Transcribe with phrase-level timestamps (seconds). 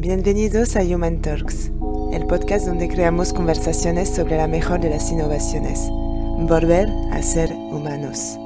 [0.00, 1.72] Bienvenidos a Human Talks,
[2.12, 5.88] el podcast donde creamos conversaciones sobre la mejor de las innovaciones.
[5.90, 8.38] Volver a ser humanos.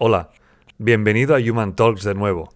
[0.00, 0.30] Hola,
[0.76, 2.48] bienvenido a Human Talks de nuevo.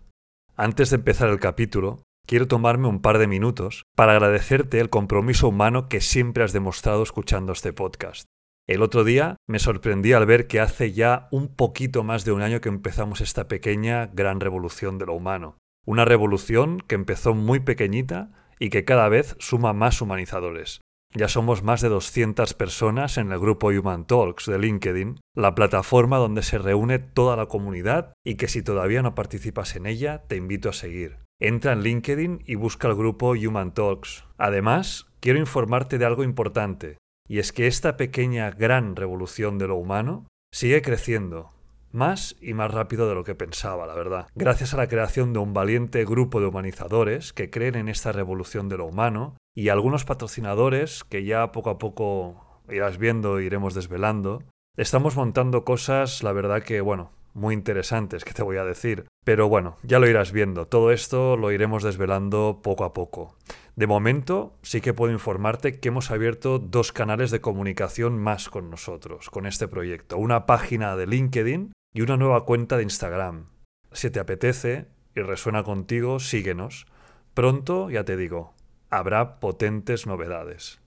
[0.57, 5.49] Antes de empezar el capítulo, quiero tomarme un par de minutos para agradecerte el compromiso
[5.49, 8.29] humano que siempre has demostrado escuchando este podcast.
[8.69, 12.43] El otro día me sorprendí al ver que hace ya un poquito más de un
[12.43, 15.59] año que empezamos esta pequeña gran revolución de lo humano.
[15.85, 20.83] Una revolución que empezó muy pequeñita y que cada vez suma más humanizadores.
[21.13, 26.19] Ya somos más de 200 personas en el grupo Human Talks de LinkedIn, la plataforma
[26.19, 30.37] donde se reúne toda la comunidad y que si todavía no participas en ella, te
[30.37, 31.19] invito a seguir.
[31.43, 34.27] Entra en LinkedIn y busca el grupo Human Talks.
[34.37, 39.77] Además, quiero informarte de algo importante, y es que esta pequeña gran revolución de lo
[39.77, 41.51] humano sigue creciendo,
[41.93, 44.27] más y más rápido de lo que pensaba, la verdad.
[44.35, 48.69] Gracias a la creación de un valiente grupo de humanizadores que creen en esta revolución
[48.69, 54.43] de lo humano y algunos patrocinadores que ya poco a poco irás viendo iremos desvelando,
[54.77, 59.07] estamos montando cosas, la verdad que, bueno, muy interesantes que te voy a decir.
[59.25, 60.67] Pero bueno, ya lo irás viendo.
[60.67, 63.37] Todo esto lo iremos desvelando poco a poco.
[63.77, 68.71] De momento, sí que puedo informarte que hemos abierto dos canales de comunicación más con
[68.71, 70.17] nosotros, con este proyecto.
[70.19, 73.47] Una página de LinkedIn y una nueva cuenta de Instagram.
[73.93, 76.87] Si te apetece y resuena contigo, síguenos.
[77.35, 78.55] Pronto, ya te digo,
[78.91, 80.81] habrá potentes novedades.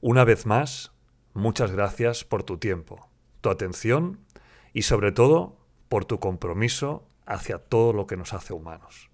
[0.00, 0.92] Una vez más,
[1.34, 3.08] muchas gracias por tu tiempo,
[3.40, 4.20] tu atención
[4.72, 5.61] y sobre todo
[5.92, 9.10] por tu compromiso hacia todo lo que nos hace humanos.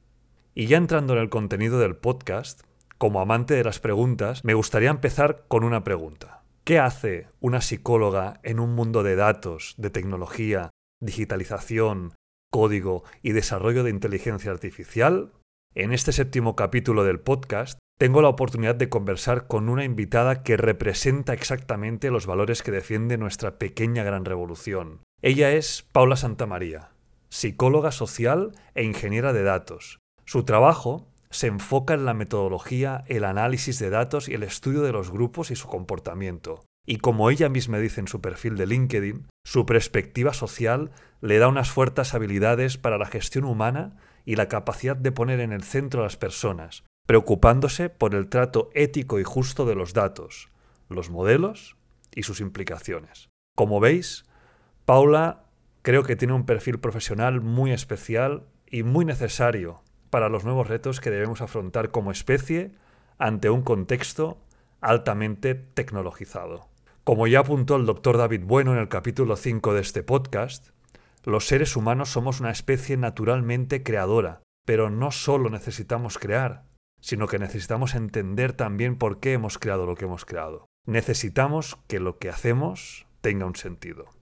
[0.54, 2.60] Y ya entrando en el contenido del podcast,
[2.98, 6.44] como amante de las preguntas, me gustaría empezar con una pregunta.
[6.62, 10.70] ¿Qué hace una psicóloga en un mundo de datos, de tecnología,
[11.00, 12.12] digitalización,
[12.48, 15.32] código y desarrollo de inteligencia artificial?
[15.74, 20.56] En este séptimo capítulo del podcast tengo la oportunidad de conversar con una invitada que
[20.56, 26.90] representa exactamente los valores que defiende nuestra pequeña gran revolución, ella es Paula Santamaría,
[27.28, 29.98] psicóloga social e ingeniera de datos.
[30.24, 34.92] Su trabajo se enfoca en la metodología, el análisis de datos y el estudio de
[34.92, 36.62] los grupos y su comportamiento.
[36.86, 41.48] Y como ella misma dice en su perfil de LinkedIn, su perspectiva social le da
[41.48, 46.00] unas fuertes habilidades para la gestión humana y la capacidad de poner en el centro
[46.00, 50.48] a las personas, preocupándose por el trato ético y justo de los datos,
[50.88, 51.76] los modelos
[52.14, 53.30] y sus implicaciones.
[53.56, 54.24] Como veis,
[54.88, 55.44] Paula
[55.82, 61.02] creo que tiene un perfil profesional muy especial y muy necesario para los nuevos retos
[61.02, 62.72] que debemos afrontar como especie
[63.18, 64.38] ante un contexto
[64.80, 66.68] altamente tecnologizado.
[67.04, 70.70] Como ya apuntó el doctor David Bueno en el capítulo 5 de este podcast,
[71.22, 76.64] los seres humanos somos una especie naturalmente creadora, pero no solo necesitamos crear,
[77.02, 80.64] sino que necesitamos entender también por qué hemos creado lo que hemos creado.
[80.86, 84.17] Necesitamos que lo que hacemos tenga un sentido.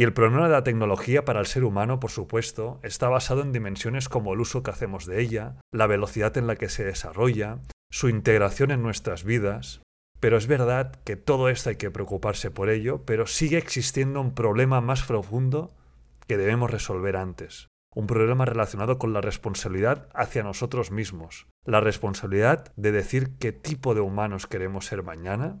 [0.00, 3.52] Y el problema de la tecnología para el ser humano, por supuesto, está basado en
[3.52, 7.58] dimensiones como el uso que hacemos de ella, la velocidad en la que se desarrolla,
[7.90, 9.82] su integración en nuestras vidas.
[10.18, 14.34] Pero es verdad que todo esto hay que preocuparse por ello, pero sigue existiendo un
[14.34, 15.76] problema más profundo
[16.26, 17.66] que debemos resolver antes.
[17.94, 21.46] Un problema relacionado con la responsabilidad hacia nosotros mismos.
[21.66, 25.60] La responsabilidad de decir qué tipo de humanos queremos ser mañana,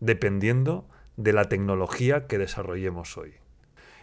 [0.00, 3.43] dependiendo de la tecnología que desarrollemos hoy.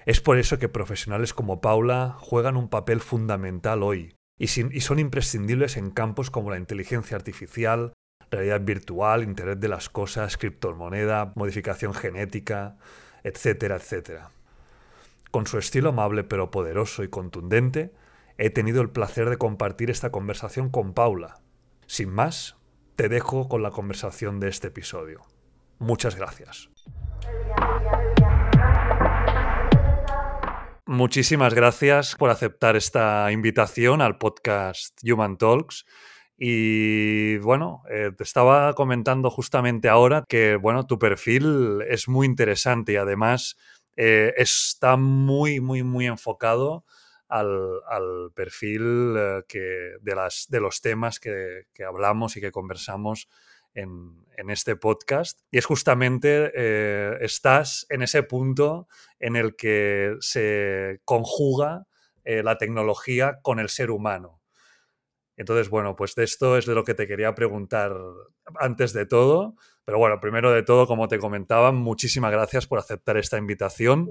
[0.05, 5.77] Es por eso que profesionales como Paula juegan un papel fundamental hoy y, son imprescindibles
[5.77, 7.93] en campos como la inteligencia artificial,
[8.31, 12.77] realidad virtual, Internet de las Cosas, criptomoneda, modificación genética,
[13.23, 14.31] etcétera, etcétera.
[15.29, 17.93] Con su estilo amable pero poderoso y contundente,
[18.39, 21.41] he tenido el placer de compartir esta conversación con Paula.
[21.85, 22.55] Sin más,
[22.95, 25.21] te dejo con la conversación de este episodio.
[25.77, 26.69] Muchas gracias.
[30.87, 35.85] Muchísimas gracias por aceptar esta invitación al podcast Human Talks.
[36.37, 42.93] Y bueno, eh, te estaba comentando justamente ahora que bueno, tu perfil es muy interesante
[42.93, 43.57] y además
[43.95, 46.83] eh, está muy, muy, muy enfocado
[47.29, 53.29] al, perfil eh, que, de, las, de los temas que, que hablamos y que conversamos
[53.73, 54.19] en,
[54.49, 55.39] este podcast.
[55.51, 58.87] Y es justamente, eh, estás en ese punto
[59.19, 61.85] en el que se conjuga
[62.23, 64.41] eh, la tecnología con el ser humano.
[65.37, 67.95] Entonces, bueno, pues de esto es de lo que te quería preguntar
[68.59, 69.55] antes de todo.
[69.85, 74.09] Pero bueno, primero de todo, como te comentaba, muchísimas gracias por aceptar esta invitación.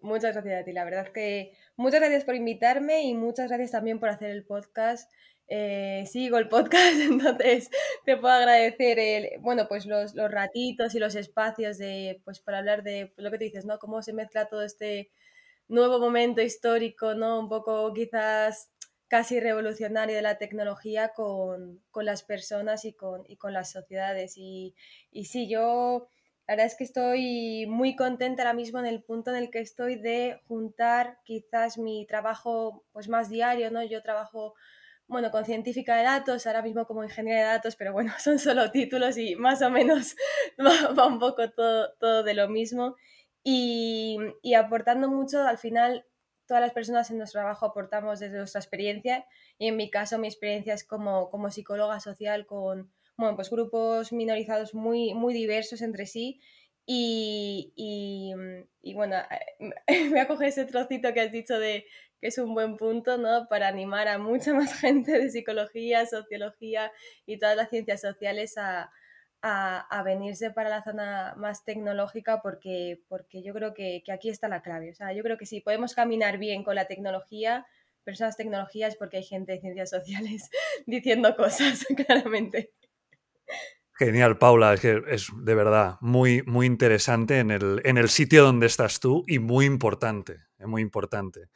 [0.00, 0.72] muchas gracias a ti.
[0.72, 4.44] La verdad es que muchas gracias por invitarme y muchas gracias también por hacer el
[4.44, 5.10] podcast.
[5.52, 7.70] Eh, sigo el podcast, entonces
[8.04, 12.58] te puedo agradecer el, bueno, pues los, los, ratitos y los espacios de, pues para
[12.58, 13.80] hablar de lo que te dices, ¿no?
[13.80, 15.10] Cómo se mezcla todo este
[15.66, 17.40] nuevo momento histórico, ¿no?
[17.40, 18.70] Un poco quizás
[19.08, 24.34] casi revolucionario de la tecnología con, con las personas y con, y con las sociedades.
[24.36, 24.76] Y,
[25.10, 26.06] y, sí, yo
[26.46, 29.58] la verdad es que estoy muy contenta ahora mismo en el punto en el que
[29.58, 33.82] estoy de juntar quizás mi trabajo pues más diario, ¿no?
[33.82, 34.54] Yo trabajo
[35.10, 38.70] bueno, con científica de datos, ahora mismo como ingeniera de datos, pero bueno, son solo
[38.70, 40.16] títulos y más o menos
[40.98, 42.96] va, un poco todo, todo, de lo mismo.
[43.42, 46.06] Y, y, aportando mucho, al final
[46.46, 49.26] todas las personas en nuestro trabajo aportamos desde nuestra experiencia
[49.58, 54.12] y en mi caso mi experiencia es como, como psicóloga social con bueno, pues grupos
[54.12, 56.40] minorizados muy, muy diversos entre sí
[56.86, 58.32] y, y,
[58.82, 59.16] y, bueno,
[60.10, 61.86] voy a coger ese trocito que has dicho de
[62.20, 63.46] que es un buen punto ¿no?
[63.48, 66.92] para animar a mucha más gente de psicología, sociología
[67.26, 68.90] y todas las ciencias sociales a,
[69.42, 74.48] a, venirse para la zona más tecnológica porque, porque yo creo que, que, aquí está
[74.48, 74.90] la clave.
[74.90, 77.66] O sea, yo creo que sí, podemos caminar bien con la tecnología,
[78.04, 80.50] pero esas tecnologías porque hay gente de ciencias sociales
[80.86, 82.72] diciendo cosas, claramente.
[83.94, 88.44] Genial, Paula, es que es de verdad muy, muy interesante en el, en el sitio
[88.44, 91.50] donde estás tú y muy importante, es muy importante.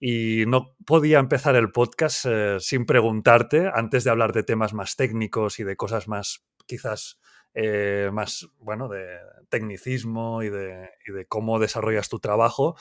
[0.00, 4.96] Y no podía empezar el podcast eh, sin preguntarte, antes de hablar de temas más
[4.96, 7.18] técnicos y de cosas más quizás
[7.52, 9.04] eh, más, bueno, de
[9.48, 10.88] tecnicismo y de,
[11.28, 12.76] cómo desarrollas tu trabajo.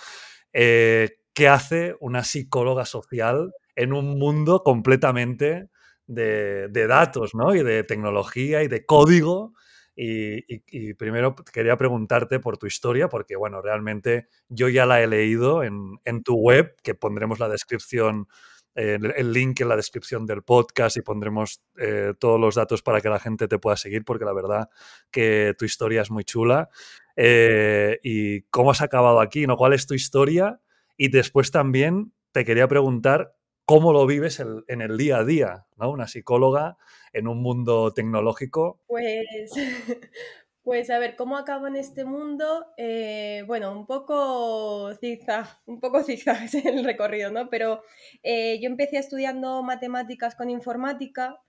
[0.54, 5.70] Eh, ¿Qué hace una psicóloga social en un mundo completamente
[6.06, 7.56] de, datos, ¿no?
[7.56, 9.54] Y de tecnología y de código.
[10.02, 15.64] Y, primero quería preguntarte por tu historia, porque bueno, realmente yo ya la he leído
[15.64, 18.28] en, en tu web, que pondremos la descripción
[18.76, 23.10] el, link en la descripción del podcast y pondremos eh, todos los datos para que
[23.10, 24.70] la gente te pueda seguir, porque la verdad
[25.12, 26.70] que tu historia es muy chula.
[27.16, 29.48] Eh, ¿Y cómo has acabado aquí?
[29.48, 29.58] ¿no?
[29.58, 30.62] ¿Cuál es tu historia?
[30.96, 33.36] Y después también te quería preguntar
[33.70, 35.92] cómo lo vives en el día a día, ¿no?
[35.92, 36.80] Una psicóloga
[37.14, 38.82] en un mundo tecnológico.
[38.88, 39.52] Pues
[40.64, 42.66] Pues a ver, ¿cómo acabo en este mundo?
[42.78, 47.48] Eh, bueno, un poco zigzag, un poco zigzag es el recorrido, ¿no?
[47.52, 47.84] Pero
[48.24, 51.40] eh, yo empecé estudiando matemáticas con informática.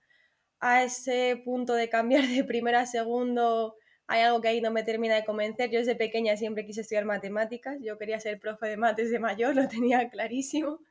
[0.59, 4.83] A ese punto de cambiar de primera a segundo, hay algo que ahí no me
[4.83, 5.71] termina de convencer.
[5.71, 7.77] Yo desde pequeña siempre quise estudiar matemáticas.
[7.81, 10.81] Yo quería ser profe de mates de mayor, lo tenía clarísimo.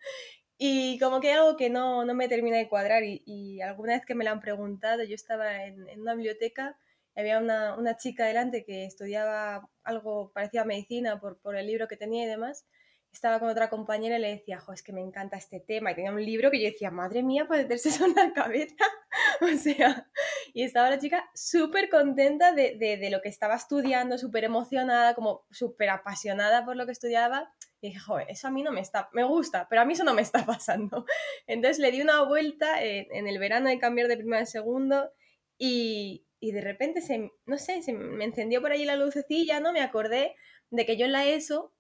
[0.62, 3.02] Y como que algo que no, no me termina de cuadrar.
[3.04, 6.76] Y, alguna vez que me lo han preguntado, yo estaba en, en una biblioteca
[7.16, 11.88] había una, una, chica delante que estudiaba algo parecido a medicina por, por, el libro
[11.88, 12.66] que tenía y demás.
[13.12, 15.90] Estaba con otra compañera y le decía, jo, es que me encanta este tema.
[15.90, 18.84] Y tenía un libro que yo decía, madre mía, para meterse eso en la cabeza.
[19.40, 20.08] o sea,
[20.54, 25.44] y estaba la chica súper contenta de, de, lo que estaba estudiando, súper emocionada, como
[25.50, 27.52] súper apasionada por lo que estudiaba.
[27.80, 30.04] Y dije, joder, eso a mí no me está, me gusta, pero a mí eso
[30.04, 31.04] no me está pasando.
[31.46, 35.10] Entonces le di una vuelta en, en el verano de cambiar de primero a segundo
[35.58, 39.72] y, y de repente se, no sé, se me encendió por ahí la lucecilla, ¿no?
[39.72, 40.34] Me acordé
[40.70, 41.72] de que yo en la ESO,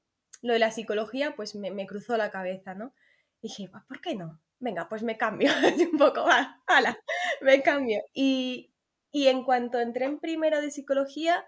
[0.42, 2.94] lo de la psicología, pues me, cruzó la cabeza, ¿no?
[3.42, 4.40] Y dije, pues, ¿por qué no?
[4.58, 5.50] Venga, pues me cambio
[5.92, 6.98] un poco, va, hala,
[7.40, 8.02] me cambio.
[8.12, 8.72] Y,
[9.12, 11.44] y, en cuanto entré en primero de psicología,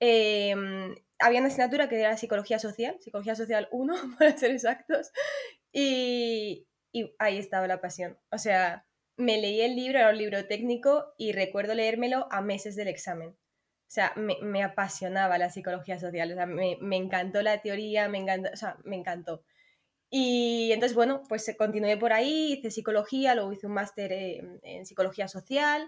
[0.00, 0.54] eh,
[1.18, 5.10] había una asignatura que era psicología social, psicología social 1, para ser exactos,
[5.72, 8.18] y, y ahí estaba la pasión.
[8.30, 8.86] O sea,
[9.16, 13.36] me leí el libro, era un libro técnico y recuerdo leérmelo a meses del examen.
[13.94, 18.50] O sea, me, apasionaba la psicología social, o sea, me, encantó la teoría, me encantó,
[18.52, 19.44] o sea, me encantó.
[20.10, 24.84] Y entonces, bueno, pues continué por ahí, hice psicología, luego hice un máster en, en
[24.84, 25.86] psicología social,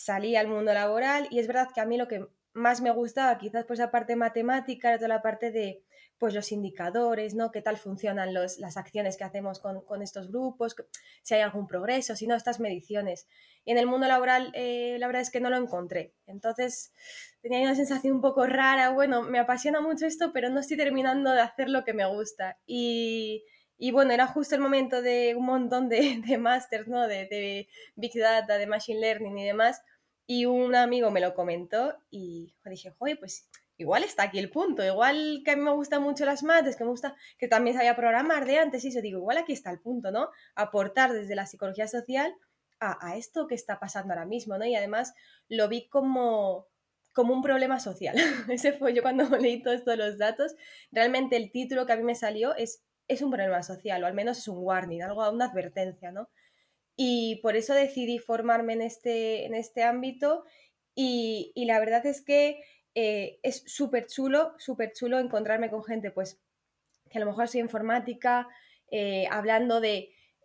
[0.00, 3.38] salí al mundo laboral y es verdad que a mí lo que más me gustaba,
[3.38, 5.84] quizás pues la parte matemática, era toda la parte de
[6.18, 7.50] pues los indicadores, ¿no?
[7.50, 10.76] ¿Qué tal funcionan los, las acciones que hacemos con, con, estos grupos?
[11.22, 13.26] Si hay algún progreso, si no, estas mediciones.
[13.64, 16.14] Y en el mundo laboral, eh, la verdad es que no lo encontré.
[16.26, 16.92] Entonces,
[17.40, 18.90] tenía una sensación un poco rara.
[18.90, 22.58] Bueno, me apasiona mucho esto, pero no estoy terminando de hacer lo que me gusta.
[22.66, 23.44] Y,
[23.80, 27.08] y bueno, era justo el momento de un montón de, de másters, ¿no?
[27.08, 29.82] De, de Big Data, de Machine Learning y demás.
[30.26, 34.84] Y un amigo me lo comentó y dije, oye, pues igual está aquí el punto,
[34.84, 37.96] igual que a mí me gustan mucho las mates, que me gusta, que también sabía
[37.96, 40.28] programar de antes, y eso digo, igual aquí está el punto, ¿no?
[40.54, 42.34] Aportar desde la psicología social
[42.78, 44.66] a, esto que está pasando ahora mismo, ¿no?
[44.66, 45.14] Y además
[45.48, 46.68] lo vi como,
[47.12, 48.14] como un problema social.
[48.50, 50.54] Ese fue yo cuando leí todos estos los datos.
[50.92, 54.14] Realmente el título que a mí me salió es, es un problema social, o al
[54.14, 56.30] menos es un warning, algo, una advertencia, ¿no?
[56.96, 60.44] Y por eso decidí formarme en este, en este ámbito
[60.94, 62.62] y, la verdad es que
[62.94, 66.40] eh, es súper chulo, súper chulo encontrarme con gente, pues,
[67.10, 68.48] que a lo mejor soy informática,
[68.92, 69.96] eh, hablando de,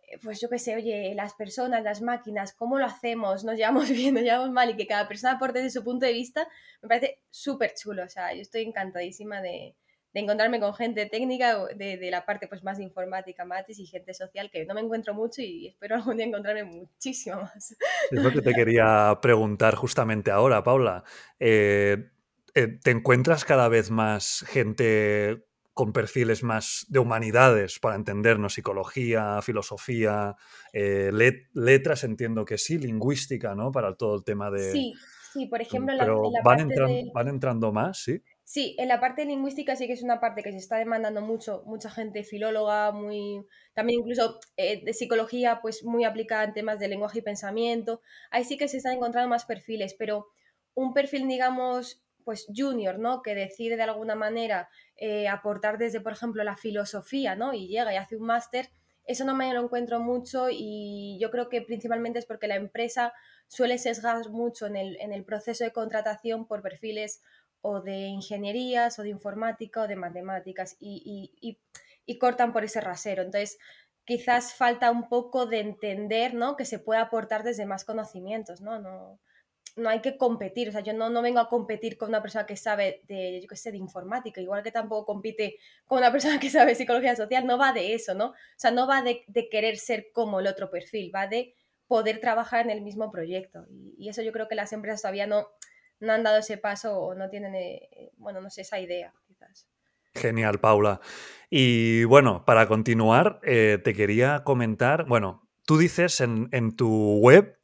[0.08, 3.88] eh, pues yo qué sé, oye, las personas, las máquinas, cómo lo hacemos, nos llevamos
[3.90, 6.48] bien, nos llevamos mal y que cada persona aporte desde su punto de vista,
[6.82, 8.02] me parece súper chulo.
[8.04, 9.76] O sea, yo estoy encantadísima de,
[10.12, 14.14] de encontrarme con gente técnica de, de, la parte pues más informática, matis y gente
[14.14, 17.76] social que no me encuentro mucho y espero algún día encontrarme muchísimo más.
[18.10, 21.04] Es lo que te quería preguntar justamente ahora, Paula.
[21.38, 22.10] Eh,
[22.54, 25.44] eh, ¿Te encuentras cada vez más gente
[25.76, 30.34] con perfiles más de humanidades para entendernos, psicología, filosofía,
[30.72, 33.70] eh, let letras, entiendo que sí, lingüística, ¿no?
[33.72, 34.72] Para todo el tema de...
[34.72, 34.94] Sí,
[35.34, 37.10] sí, por ejemplo, en la, la van, de...
[37.12, 38.22] van entrando más, ¿sí?
[38.48, 41.64] Sí, en la parte lingüística sí que es una parte que se está demandando mucho,
[41.66, 46.86] mucha gente filóloga, muy, también incluso eh, de psicología, pues muy aplicada en temas de
[46.86, 48.02] lenguaje y pensamiento.
[48.30, 50.28] Ahí sí que se están encontrando más perfiles, pero
[50.74, 53.20] un perfil, digamos, pues junior, ¿no?
[53.22, 57.52] Que decide de alguna manera eh, aportar desde, por ejemplo, la filosofía, ¿no?
[57.52, 58.70] Y llega y hace un máster,
[59.06, 63.12] eso no me lo encuentro mucho y yo creo que principalmente es porque la empresa
[63.48, 67.22] suele sesgar mucho en el, en el proceso de contratación por perfiles
[67.66, 71.58] o de ingenierías o de informática o de matemáticas y, y,
[72.06, 73.22] y, cortan por ese rasero.
[73.22, 73.58] Entonces,
[74.04, 76.56] quizás falta un poco de entender, ¿no?
[76.56, 78.78] Que se puede aportar desde más conocimientos, ¿no?
[78.78, 79.18] No,
[79.76, 82.46] no hay que competir, o sea, yo no, no vengo a competir con una persona
[82.46, 87.16] que sabe de, de informática, igual que tampoco compite con una persona que sabe psicología
[87.16, 88.28] social, no va de eso, ¿no?
[88.28, 91.54] O sea, no va de, de querer ser como el otro perfil, va de
[91.88, 93.66] poder trabajar en el mismo proyecto.
[93.68, 95.48] Y, y, eso yo creo que las empresas todavía no,
[96.00, 99.66] no han dado ese paso o no tienen, eh, bueno, no sé, esa idea, quizás.
[100.14, 101.00] Genial, Paula.
[101.50, 107.58] Y bueno, para continuar, eh, te quería comentar, bueno, tú dices en, en tu web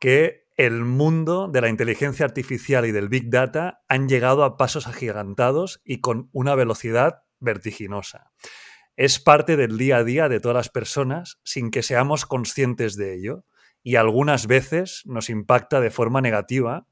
[0.00, 4.86] que el mundo de la inteligencia artificial y del Big Data han llegado a pasos
[4.86, 8.32] agigantados y con una velocidad vertiginosa.
[8.96, 13.14] Es parte del día a día de todas las personas sin que seamos conscientes de
[13.14, 13.44] ello
[13.82, 16.86] y algunas veces nos impacta de forma negativa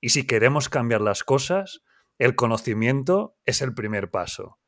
[0.00, 1.82] y si queremos cambiar las cosas,
[2.18, 4.58] el conocimiento es el primer paso.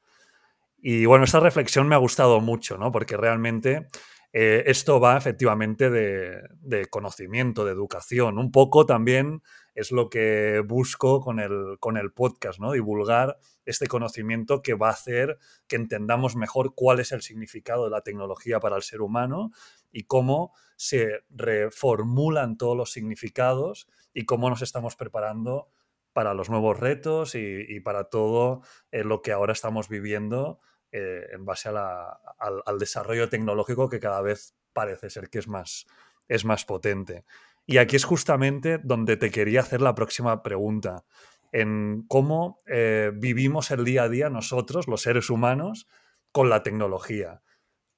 [0.81, 2.93] Y bueno, esta reflexión me ha gustado mucho, ¿no?
[2.93, 3.89] Porque realmente
[4.33, 8.39] eh, esto va efectivamente de, de, conocimiento, de educación.
[8.39, 9.43] Un poco también
[9.75, 12.73] es lo que busco con el, con el podcast, ¿no?
[12.73, 17.91] Divulgar este conocimiento que va a hacer que entendamos mejor cuál es el significado de
[17.91, 19.51] la tecnología para el ser humano
[19.91, 25.71] y cómo se reformulan todos los significados y cómo nos estamos preparando
[26.13, 30.59] para los nuevos retos y, para todo eh, lo que ahora estamos viviendo
[30.91, 35.87] eh, en base al, desarrollo tecnológico que cada vez parece ser que es más,
[36.27, 37.25] es más potente.
[37.67, 41.05] Y aquí es justamente donde te quería hacer la próxima pregunta,
[41.53, 45.87] en cómo eh, vivimos el día a día nosotros, los seres humanos,
[46.33, 47.43] con la tecnología.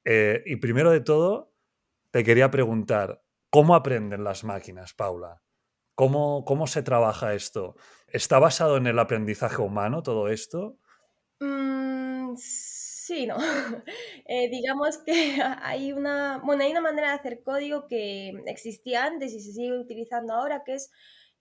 [0.04, 1.54] Y primero de todo,
[2.10, 5.42] te quería preguntar, ¿cómo aprenden las máquinas, Paula?
[6.00, 7.76] ¿Cómo, ¿Cómo se trabaja esto?
[8.07, 10.78] ¿Está basado en el aprendizaje humano todo esto?
[11.40, 13.37] Mm, Sí, no.
[14.26, 15.12] Eh, digamos que
[15.62, 19.76] hay una, bueno, hay una manera de hacer código que existía antes y se sigue
[19.78, 20.90] utilizando ahora, que es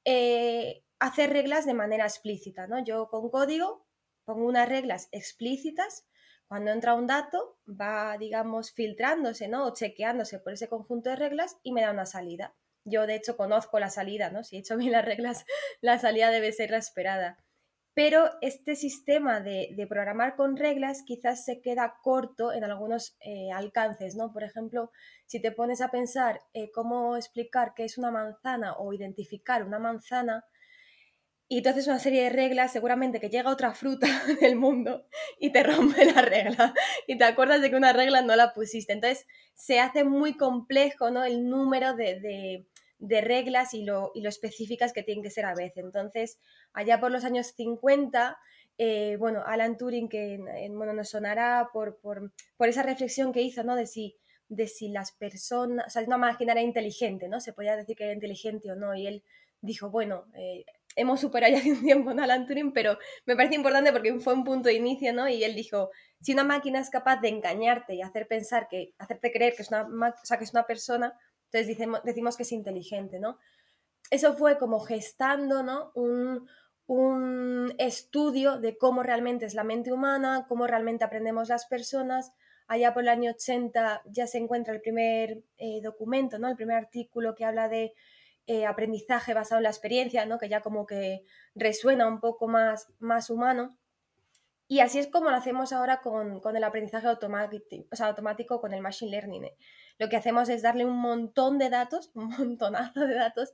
[0.06, 2.84] eh, hacer reglas de manera explícita, ¿no?
[2.84, 3.86] Yo con código
[4.25, 6.08] pongo unas reglas explícitas,
[6.48, 9.68] cuando entra un dato va, digamos, filtrándose, ¿no?
[9.68, 12.56] O chequeándose por ese conjunto de reglas y me da una salida.
[12.89, 14.43] Yo, de hecho, conozco la salida, ¿no?
[14.43, 15.46] Si he hecho bien las reglas,
[15.81, 17.38] la salida debe ser la esperada
[18.00, 24.15] pero este sistema de, programar con reglas quizás se queda corto en algunos eh, alcances,
[24.15, 24.31] ¿no?
[24.31, 24.89] Por ejemplo,
[25.25, 29.79] si te pones a pensar eh, cómo explicar qué es una manzana o identificar una
[29.79, 30.46] manzana,
[31.50, 34.08] y tú haces una serie de reglas, seguramente que llega otra fruta
[34.39, 35.05] del mundo
[35.38, 36.74] y te rompe la regla
[37.05, 38.93] y te acuerdas de que una regla no la pusiste.
[38.93, 41.25] Entonces se hace muy complejo ¿no?
[41.25, 42.65] el número de
[43.00, 45.84] de reglas y lo, y lo, específicas que tienen que ser a veces.
[45.84, 46.39] Entonces,
[46.74, 48.38] allá por los años 50,
[48.77, 50.38] eh, bueno, Alan Turing, que
[50.72, 53.75] bueno, nos sonará por, por, por, esa reflexión que hizo, ¿no?
[53.75, 54.18] De si,
[54.50, 57.39] de si las personas, o sea, una máquina era inteligente, ¿no?
[57.39, 59.24] Se podía decir que era inteligente o no, y él
[59.62, 60.65] dijo, bueno, eh,
[60.96, 64.34] hemos superado ya hace un tiempo a Alan Turing, pero me parece importante porque fue
[64.34, 65.27] un punto de inicio, ¿no?
[65.27, 65.89] Y él dijo,
[66.22, 69.70] si una máquina es capaz de engañarte y hacer pensar que, hacerte creer que es
[69.70, 71.18] una, o sea, que es una persona,
[71.51, 73.38] entonces decimos, que es inteligente, ¿no?
[74.12, 75.91] Eso fue como gestando, ¿no?
[75.96, 76.48] Un,
[76.88, 82.34] un estudio de cómo realmente es la mente humana, cómo realmente aprendemos las personas.
[82.68, 86.48] Allá por el año 80 ya se encuentra el primer eh, documento, ¿no?
[86.50, 87.94] el primer artículo que habla de
[88.48, 90.39] eh, aprendizaje basado en la experiencia, ¿no?
[90.39, 93.77] que ya como que resuena un poco más, más humano.
[94.68, 98.74] Y así es como lo hacemos ahora con, el aprendizaje automático, o sea, automático con
[98.74, 99.46] el machine learning.
[99.46, 99.58] ¿eh?
[100.00, 103.53] Lo que hacemos es darle un montón de datos, un montonazo de datos,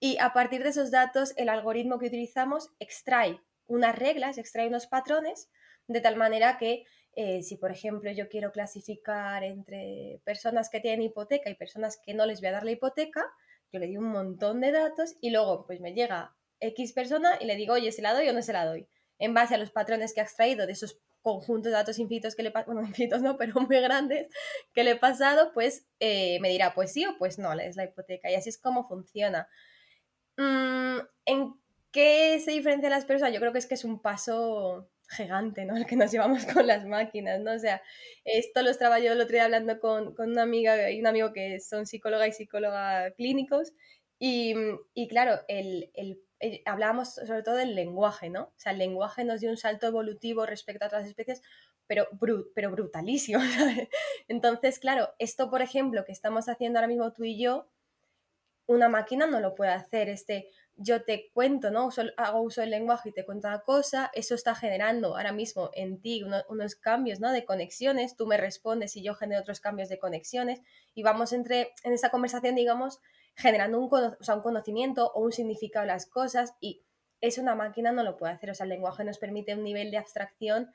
[0.00, 4.86] y a partir de esos datos el algoritmo que utilizamos extrae unas reglas, extrae unos
[4.86, 5.50] patrones,
[5.86, 6.84] de tal manera que
[7.14, 12.14] eh, si, por ejemplo, yo quiero clasificar entre personas que tienen hipoteca y personas que
[12.14, 13.24] no les voy a dar la hipoteca,
[13.70, 17.46] yo le di un montón de datos y luego pues me llega X persona y
[17.46, 18.88] le digo, oye, ¿se la doy o no se la doy?
[19.18, 22.42] En base a los patrones que ha extraído de esos conjuntos de datos infinitos que
[22.42, 24.28] le bueno, infinitos no, pero muy grandes
[24.72, 27.84] que le he pasado, pues eh, me dirá, pues sí o pues no, es la
[27.84, 28.30] hipoteca.
[28.30, 29.48] Y así es como funciona.
[30.36, 31.54] Mm, ¿En
[31.90, 33.34] qué se diferencian las personas?
[33.34, 35.76] Yo creo que es que es un paso gigante, ¿no?
[35.76, 37.52] El que nos llevamos con las máquinas, ¿no?
[37.52, 37.82] O sea,
[38.24, 41.60] esto lo estaba yo el otro día hablando con, una amiga y un amigo que
[41.60, 43.72] son psicóloga y psicóloga clínicos
[44.24, 44.54] y,
[45.08, 45.90] claro, el,
[46.64, 48.44] hablábamos sobre todo del lenguaje, ¿no?
[48.44, 51.42] O sea, el lenguaje nos dio un salto evolutivo respecto a otras especies,
[51.86, 52.08] pero,
[52.54, 53.40] pero brutalísimo.
[54.28, 57.68] Entonces, claro, esto, por ejemplo, que estamos haciendo ahora mismo tú y yo,
[58.66, 60.08] una máquina no lo puede hacer.
[60.08, 61.90] Este, yo te cuento, ¿no?
[62.16, 66.00] hago uso del lenguaje y te cuento una cosa, eso está generando ahora mismo en
[66.00, 67.30] ti unos cambios, ¿no?
[67.30, 70.60] De conexiones, tú me respondes y yo genero otros cambios de conexiones
[70.94, 73.00] y vamos entre, en esa conversación, digamos,
[73.34, 76.84] generando un, un conocimiento o un significado de las cosas y
[77.20, 79.90] eso una máquina no lo puede hacer, o sea, el lenguaje nos permite un nivel
[79.90, 80.70] de abstracción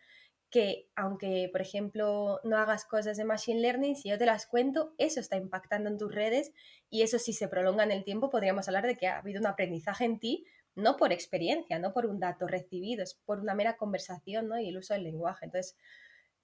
[0.50, 4.94] que aunque, por ejemplo, no hagas cosas de Machine Learning, si yo te las cuento,
[4.98, 6.54] eso está impactando en tus redes
[6.90, 9.48] y eso si se prolonga en el tiempo, podríamos hablar de que ha habido un
[9.48, 13.76] aprendizaje en ti, no por experiencia, no por un dato recibido, es por una mera
[13.76, 14.60] conversación ¿no?
[14.60, 15.46] y el uso del lenguaje.
[15.46, 15.76] Entonces,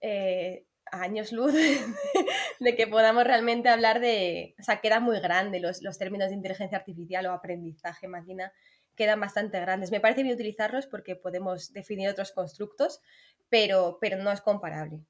[0.02, 1.54] eh, años luz
[2.60, 6.36] de que podamos realmente hablar de, o sea, queda muy grande los, los términos de
[6.36, 8.52] inteligencia artificial o aprendizaje máquina
[8.96, 9.92] quedan bastante grandes.
[9.92, 13.02] Me parece bien utilizarlos porque podemos definir otros constructos,
[13.50, 15.02] pero, pero no es comparable.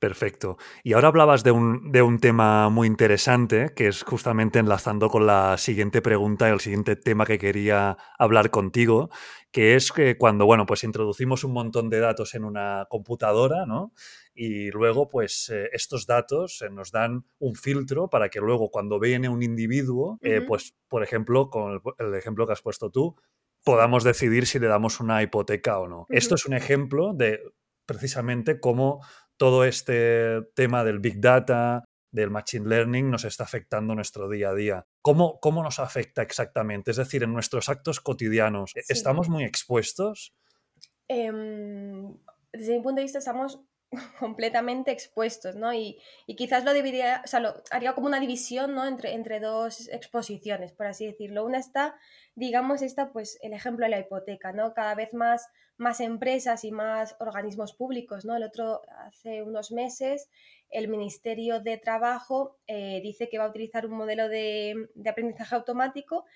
[0.00, 0.56] Perfecto.
[0.82, 5.26] Y ahora hablabas de un, de un, tema muy interesante, que es justamente enlazando con
[5.26, 9.10] la siguiente pregunta el siguiente tema que quería hablar contigo,
[9.52, 13.92] que es que cuando, bueno, pues introducimos un montón de datos en una computadora, ¿no?
[14.42, 18.98] Y luego, pues eh, estos datos eh, nos dan un filtro para que luego cuando
[18.98, 23.16] viene un individuo, eh, pues, por ejemplo, con el, ejemplo que has puesto tú,
[23.64, 26.06] podamos decidir si le damos una hipoteca o no.
[26.08, 27.38] Esto es un ejemplo de
[27.84, 29.04] precisamente cómo
[29.36, 34.54] todo este tema del Big Data, del Machine Learning nos está afectando nuestro día a
[34.54, 34.86] día.
[35.02, 36.92] ¿Cómo, cómo nos afecta exactamente?
[36.92, 40.32] Es decir, en nuestros actos cotidianos, ¿estamos muy expuestos?
[41.08, 42.16] Em,
[42.54, 43.60] desde mi punto de vista, estamos
[44.18, 45.72] completamente expuestos, ¿no?
[45.74, 45.98] Y,
[46.36, 48.86] quizás lo dividiría, o sea, lo, haría como una división, ¿no?
[48.86, 51.44] Entre, entre dos exposiciones, por así decirlo.
[51.44, 51.96] Una está,
[52.34, 54.74] digamos, está, pues, el ejemplo de la hipoteca, ¿no?
[54.74, 58.36] Cada vez más, más empresas y más organismos públicos, ¿no?
[58.36, 60.30] El otro, hace unos meses,
[60.70, 65.56] el Ministerio de Trabajo eh, dice que va a utilizar un modelo de, de aprendizaje
[65.56, 66.26] automático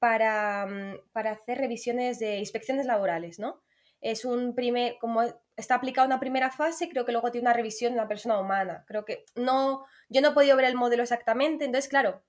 [0.00, 3.62] para, mm, para hacer revisiones de inspecciones laborales, ¿no?
[4.04, 5.22] Es un primer, como
[5.56, 8.84] está aplicado una primera fase, creo que luego tiene una revisión de una persona humana.
[8.86, 12.22] Creo que no, yo no he podido ver el modelo exactamente, entonces, claro,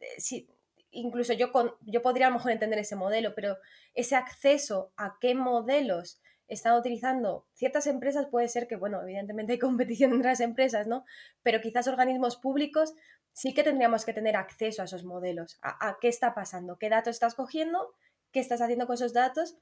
[0.00, 0.48] eh, si,
[0.90, 3.58] incluso yo, con, yo podría a lo mejor entender ese modelo, pero
[3.94, 9.58] ese acceso a qué modelos están utilizando ciertas empresas puede ser que, bueno, evidentemente hay
[9.58, 11.04] competición entre las empresas, ¿no?
[11.42, 12.94] Pero quizás organismos públicos
[13.34, 16.88] sí que tendríamos que tener acceso a esos modelos, a, a qué está pasando, qué
[16.88, 17.94] datos estás cogiendo,
[18.32, 19.58] qué estás haciendo con esos datos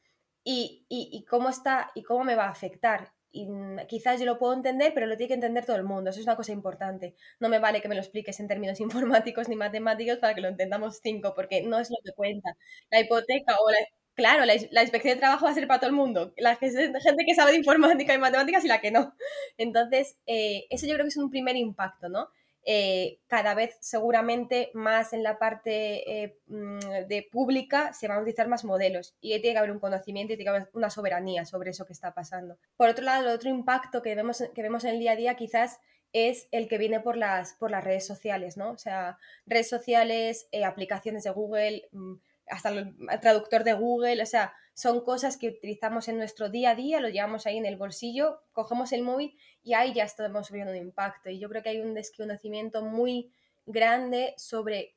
[0.47, 3.13] y, cómo está y cómo me va a afectar.
[3.33, 3.49] Y
[3.89, 6.11] quizás yo lo puedo entender, pero lo tiene que entender todo el mundo.
[6.11, 7.15] Eso es una cosa importante.
[7.41, 8.81] No me vale que me lo expliques en términos
[9.31, 12.57] informáticos ni matemáticos para que lo entendamos cinco, porque no es lo que cuenta.
[12.91, 13.79] La hipoteca o la,
[14.17, 16.33] Claro, la, inspección de trabajo va a ser para todo el mundo.
[16.39, 16.91] La gente
[17.27, 19.15] que sabe de informática y matemáticas y la que no.
[19.59, 22.31] Entonces, eh, eso yo creo que es un primer impacto, ¿no?
[22.69, 28.21] Eh, cada vez seguramente más en la parte eh, mm, de pública se van a
[28.23, 31.45] utilizar más modelos y tiene que haber un conocimiento y tiene que haber una soberanía
[31.45, 32.59] sobre eso que está pasando.
[32.77, 35.37] Por otro lado, el otro impacto que vemos, que vemos en el día a día
[35.37, 35.79] quizás
[36.13, 38.73] es el que viene por las, por las redes sociales, ¿no?
[38.73, 42.15] O sea, redes sociales, eh, aplicaciones de Google, mm,
[42.49, 46.75] hasta el traductor de Google, o sea, son cosas que utilizamos en nuestro día a
[46.75, 50.73] día, lo llevamos ahí en el bolsillo, cogemos el móvil y ahí ya estamos viendo
[50.73, 51.31] un impacto.
[51.31, 53.33] Y yo creo que hay un desconocimiento muy
[53.65, 54.95] grande sobre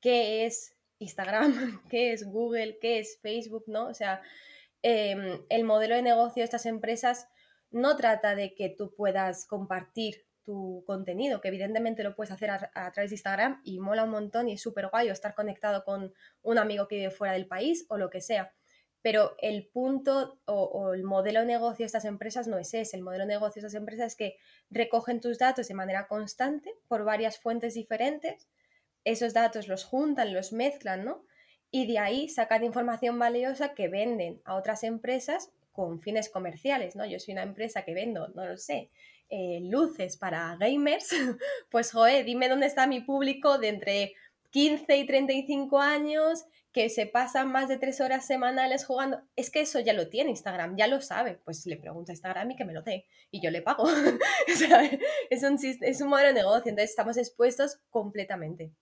[0.00, 3.86] qué es Instagram, qué es Google, qué es Facebook, ¿no?
[3.86, 4.20] O sea,
[4.82, 7.28] em, el modelo de negocio de estas empresas
[7.70, 12.92] no trata de que tú puedas compartir tu contenido, que evidentemente lo puedes hacer a,
[12.92, 16.12] través de Instagram y mola un montón y es súper guay o estar conectado con
[16.42, 18.52] un amigo que vive fuera del país o lo que sea.
[19.02, 22.96] Pero el punto o, el modelo de negocio de estas empresas no es ese.
[22.96, 24.36] El modelo de negocio de estas empresas es que
[24.68, 28.48] recogen tus datos de manera constante por varias fuentes diferentes.
[29.04, 31.24] Esos datos los juntan, los mezclan, ¿no?
[31.70, 37.06] Y de ahí sacan información valiosa que venden a otras empresas con fines comerciales, ¿no?
[37.06, 38.90] Yo soy una empresa que vendo, no lo sé,
[39.30, 41.10] eh, luces para gamers,
[41.70, 44.14] pues joder, dime dónde está mi público de entre
[44.50, 49.20] 15 y 35 años que se pasan más de tres horas semanales jugando.
[49.34, 51.40] Es que eso ya lo tiene Instagram, ya lo sabe.
[51.44, 53.88] Pues le pregunto a Instagram y que me lo dé y yo le pago.
[55.30, 58.72] es, un, es un modelo de negocio, entonces estamos expuestos completamente.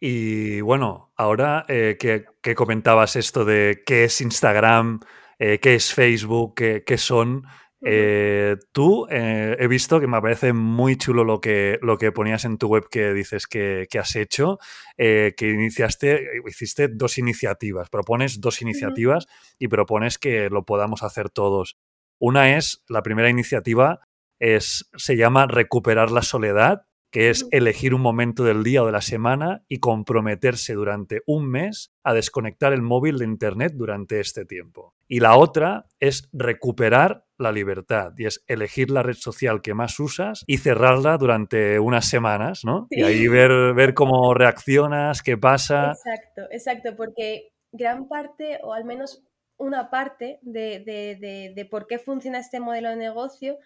[0.00, 5.00] Y bueno, ahora eh, que, comentabas esto de qué es Instagram,
[5.38, 7.44] eh, qué es Facebook, qué, son,
[7.82, 12.58] eh, tú he visto que me parece muy chulo lo que, lo que ponías en
[12.58, 14.58] tu web que dices que, has hecho,
[14.96, 19.26] que iniciaste, hiciste dos iniciativas, propones dos iniciativas
[19.58, 21.76] y propones que lo podamos hacer todos.
[22.18, 24.00] Una es, la primera iniciativa
[24.40, 28.92] es, se llama Recuperar la Soledad que es elegir un momento del día o de
[28.92, 34.44] la semana y comprometerse durante un mes a desconectar el móvil de Internet durante este
[34.44, 34.94] tiempo.
[35.06, 39.98] Y la otra es recuperar la libertad y es elegir la red social que más
[40.00, 42.88] usas y cerrarla durante unas semanas, ¿no?
[42.90, 45.92] Y ahí ver, ver cómo reaccionas, qué pasa.
[45.92, 49.24] Exacto, exacto, porque gran parte, o al menos
[49.56, 53.58] una parte de, de, de por qué funciona este modelo de negocio,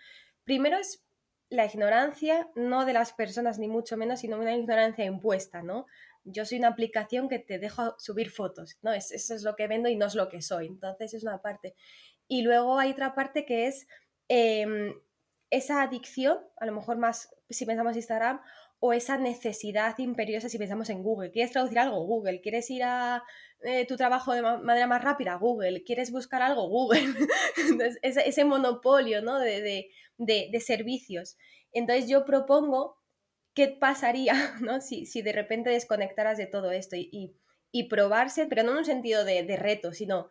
[0.45, 1.02] primero es
[1.53, 5.85] la ignorancia, no de las personas ni mucho menos, sino una ignorancia impuesta, ¿no?
[6.25, 8.93] Yo soy una aplicación que te deja subir fotos, ¿no?
[8.95, 10.67] eso es lo que vendo y no es lo que soy.
[10.69, 11.75] Entonces es una parte.
[12.27, 13.87] Y luego hay otra parte que es
[14.29, 14.95] em,
[15.51, 18.41] esa adicción, a lo mejor más si pensamos en Instagram,
[18.85, 21.31] o esa necesidad imperiosa si pensamos en Google.
[21.31, 22.05] ¿Quieres traducir algo?
[22.05, 22.41] Google.
[22.41, 23.23] ¿Quieres ir a
[23.61, 25.37] eh, tu trabajo de manera más rápida?
[25.37, 25.85] Google.
[25.85, 26.69] ¿Quieres buscar algo?
[26.69, 27.01] Google.
[28.03, 29.39] Ese, monopolio ¿no?
[29.39, 31.37] de, de, servicios.
[31.71, 32.97] Entonces yo propongo
[33.55, 34.81] qué pasaría ¿no?
[34.81, 37.37] si, si de repente desconectaras de todo esto y,
[37.71, 40.29] y, probarse, pero no en un sentido de, de reto, sino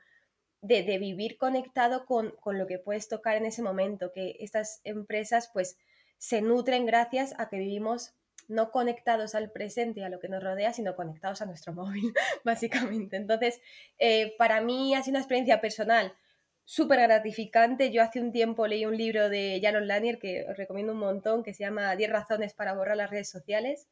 [0.61, 4.81] de, de vivir conectado con, con, lo que puedes tocar en ese momento, que estas
[4.83, 5.77] empresas pues
[6.17, 8.13] se nutren gracias a que vivimos
[8.51, 12.13] no conectados al presente y a lo que nos rodea, sino conectados a nuestro móvil,
[12.43, 13.15] básicamente.
[13.15, 13.61] Entonces,
[13.97, 16.13] eh, para mí ha sido una experiencia personal
[16.65, 17.91] súper gratificante.
[17.91, 21.43] Yo hace un tiempo leí un libro de Jaron Lanier que os recomiendo un montón,
[21.43, 23.87] que se llama 10 razones para borrar las redes sociales.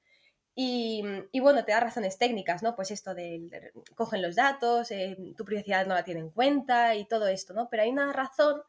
[0.61, 1.01] Y,
[1.39, 2.75] bueno, te da razones técnicas, ¿no?
[2.75, 7.05] Pues esto de, cogen los datos, eh, tu privacidad no la tiene en cuenta y
[7.05, 7.69] todo esto, ¿no?
[7.69, 8.61] Pero hay una razón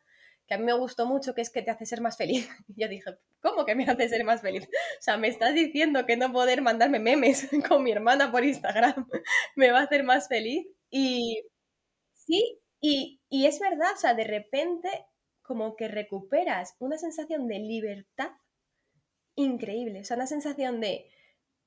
[0.51, 2.49] que a mí me gustó mucho, que es que te hace ser más feliz.
[2.69, 4.65] Y yo dije, ¿cómo que me hace ser más feliz?
[4.65, 9.07] O sea, me estás diciendo que no poder mandarme memes con mi hermana por Instagram
[9.55, 10.67] me va a hacer más feliz.
[10.91, 11.45] Y
[12.15, 14.89] sí, y, es verdad, o sea, de repente
[15.41, 18.33] como que recuperas una sensación de libertad
[19.37, 21.07] increíble, o sea, una sensación de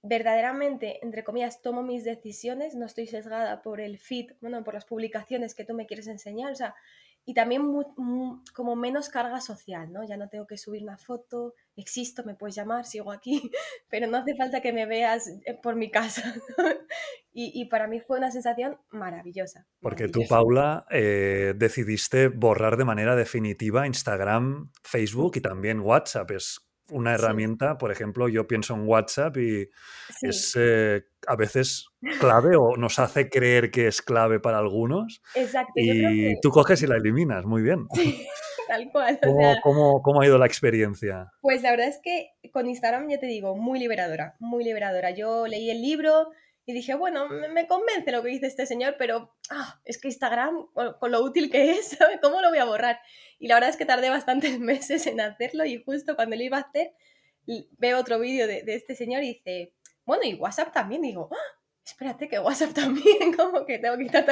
[0.02, 4.86] verdaderamente, entre comillas, tomo mis decisiones, no estoy sesgada por el feed, bueno, por las
[4.86, 6.76] publicaciones que tú me quieres enseñar, o sea,
[7.26, 7.64] y también
[8.54, 10.04] como menos carga social, ¿no?
[10.06, 13.52] Ya no tengo que subir una foto, existo, me puedes llamar, sigo aquí,
[13.90, 16.34] pero no hace falta que me veas eh, por mi casa.
[17.32, 19.66] y, para mí fue una sensación maravillosa.
[19.80, 26.30] Porque tú, Paula, eh, decidiste borrar de manera definitiva Instagram, Facebook y también WhatsApp.
[26.32, 29.70] Es una herramienta, por ejemplo, yo pienso en WhatsApp y
[30.22, 31.88] es eh, a veces
[32.20, 35.22] clave o nos hace creer que es clave para algunos.
[35.36, 35.74] Exacto.
[35.76, 37.88] Y tú coges y la eliminas, muy bien.
[37.94, 38.28] Sí,
[38.68, 39.20] tal cual.
[39.62, 41.32] ¿Cómo, ha ido la experiencia?
[41.42, 45.12] Pues la verdad es que con Instagram, ya te digo, muy liberadora, muy liberadora.
[45.12, 46.30] Yo leí el libro
[46.66, 50.68] y dije, bueno, me convence lo que dice este señor, pero ah, es que Instagram,
[51.00, 53.00] con, lo útil que es, ¿cómo lo voy a borrar?
[53.40, 56.58] Y la verdad es que tardé bastantes meses en hacerlo y justo cuando lo iba
[56.58, 56.94] a hacer,
[57.78, 59.74] veo otro vídeo de, de este señor y dice,
[60.06, 61.64] bueno, y WhatsApp también, digo, ¡Ah!
[61.86, 64.26] espérate que WhatsApp también, como que tengo que quitar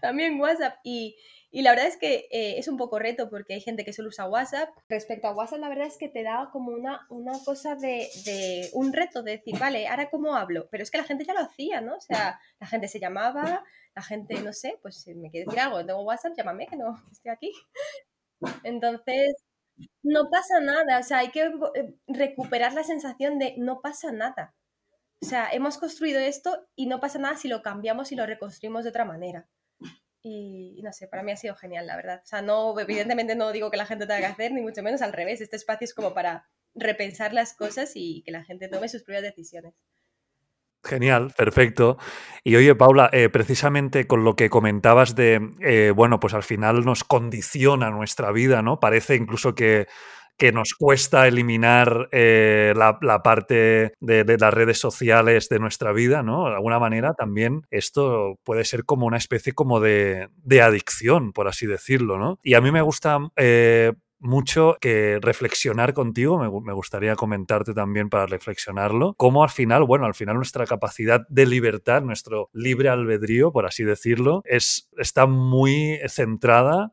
[0.00, 0.78] también WhatsApp.
[0.84, 1.16] Y,
[1.54, 4.08] y la verdad es que eh, es un poco reto porque hay gente que solo
[4.08, 4.70] usa WhatsApp.
[4.88, 8.70] Respecto a WhatsApp, la verdad es que te da como una, una cosa de, de,
[8.72, 10.66] un reto de decir, vale, ahora cómo hablo.
[10.72, 11.94] Pero es que la gente ya lo hacía, ¿no?
[11.94, 13.62] O sea, la gente se llamaba,
[13.94, 17.00] la gente, no sé, pues si me quiere decir algo, tengo WhatsApp, llámame, que no
[17.12, 17.52] estoy aquí.
[18.64, 19.44] Entonces,
[20.02, 24.56] no pasa nada, o sea, hay que eh, recuperar la sensación de no pasa nada.
[25.22, 28.82] O sea, hemos construido esto y no pasa nada si lo cambiamos y lo reconstruimos
[28.82, 29.48] de otra manera.
[30.26, 32.20] Y, no sé, para mí ha sido genial, la verdad.
[32.24, 35.02] O sea, no, evidentemente no digo que la gente tenga que hacer, ni mucho menos
[35.02, 35.42] al revés.
[35.42, 39.22] Este espacio es como para repensar las cosas y que la gente tome sus propias
[39.22, 39.74] decisiones.
[40.82, 41.98] Genial, perfecto.
[42.42, 46.86] Y oye, Paula, eh, precisamente con lo que comentabas de, eh, bueno, pues al final
[46.86, 48.80] nos condiciona nuestra vida, ¿no?
[48.80, 49.88] Parece incluso que,
[50.36, 56.48] que nos cuesta eliminar eh, la, parte de, las redes sociales de nuestra vida, ¿no?
[56.48, 61.48] De alguna manera también esto puede ser como una especie como de, de adicción, por
[61.48, 62.38] así decirlo, ¿no?
[62.42, 63.18] Y a mí me gusta
[64.24, 70.14] mucho que reflexionar contigo, me, gustaría comentarte también para reflexionarlo, cómo al final, bueno, al
[70.14, 76.92] final nuestra capacidad de libertad, nuestro libre albedrío, por así decirlo, es, está muy centrada,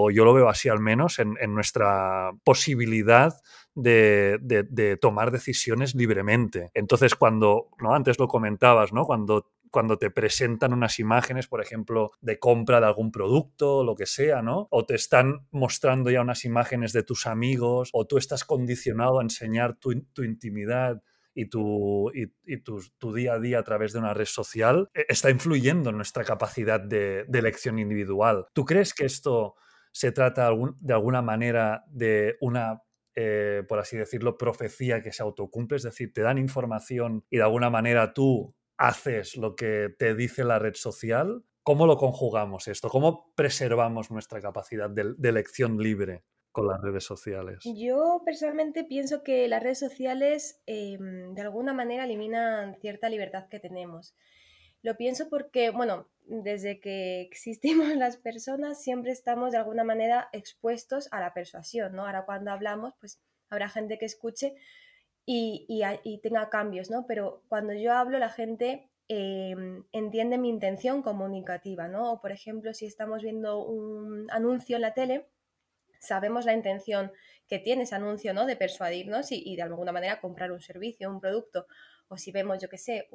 [0.00, 3.34] o yo lo veo así al menos, en, nuestra posibilidad
[3.74, 6.70] de, de, tomar decisiones libremente.
[6.74, 7.94] Entonces, cuando, ¿no?
[7.94, 9.04] Antes lo comentabas, ¿no?
[9.04, 14.06] Cuando cuando te presentan unas imágenes, por ejemplo, de compra de algún producto lo que
[14.06, 14.68] sea, ¿no?
[14.70, 19.22] O te están mostrando ya unas imágenes de tus amigos, o tú estás condicionado a
[19.22, 21.02] enseñar tu, intimidad
[21.34, 25.30] y, tu, y, tu, día a día a través de una red social, e, está
[25.30, 28.46] influyendo en nuestra capacidad de, elección individual.
[28.52, 29.54] ¿Tú crees que esto
[29.92, 32.82] se trata de alguna manera de una
[33.20, 37.42] eh, por así decirlo, profecía que se autocumple, es decir, te dan información y de
[37.42, 42.88] alguna manera tú haces lo que te dice la red social, ¿cómo lo conjugamos esto?
[42.88, 46.22] ¿Cómo preservamos nuestra capacidad de, elección libre?
[46.50, 47.58] con las redes sociales?
[47.76, 53.60] Yo personalmente pienso que las redes sociales em, de alguna manera eliminan cierta libertad que
[53.60, 54.16] tenemos.
[54.82, 61.08] Lo pienso porque, bueno, desde que existimos las personas siempre estamos de alguna manera expuestos
[61.12, 62.06] a la persuasión, ¿no?
[62.06, 64.54] Ahora cuando hablamos, pues habrá gente que escuche,
[65.30, 67.06] y, tenga cambios, ¿no?
[67.06, 72.12] Pero cuando yo hablo, la gente em, entiende mi intención comunicativa, ¿no?
[72.12, 75.26] O por ejemplo, si estamos viendo un anuncio en la tele,
[76.00, 77.12] sabemos la intención
[77.46, 78.46] que tiene ese anuncio, ¿no?
[78.46, 81.66] De persuadirnos y, de alguna manera comprar un servicio, un producto.
[82.08, 83.08] O si vemos, yo qué sé,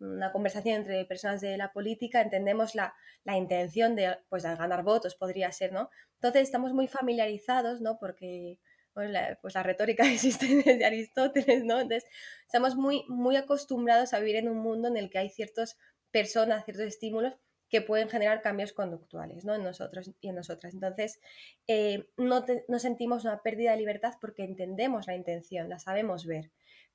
[0.00, 4.82] una conversación entre personas de la política, entendemos la, la, intención de, pues, de ganar
[4.82, 5.90] votos, podría ser, ¿no?
[6.14, 7.98] Entonces estamos muy familiarizados, ¿no?
[7.98, 8.58] Porque
[8.92, 11.80] pues la, pues la retórica existe desde Aristóteles, ¿no?
[11.80, 12.08] Entonces,
[12.44, 15.78] estamos muy, muy acostumbrados a vivir en un mundo en el que hay ciertas
[16.10, 17.34] personas, ciertos estímulos
[17.70, 19.54] que pueden generar cambios conductuales ¿no?
[19.54, 20.74] en nosotros y en nosotras.
[20.74, 21.20] Entonces,
[21.68, 26.50] eh, no, no, sentimos una pérdida de libertad porque entendemos la intención, la sabemos ver.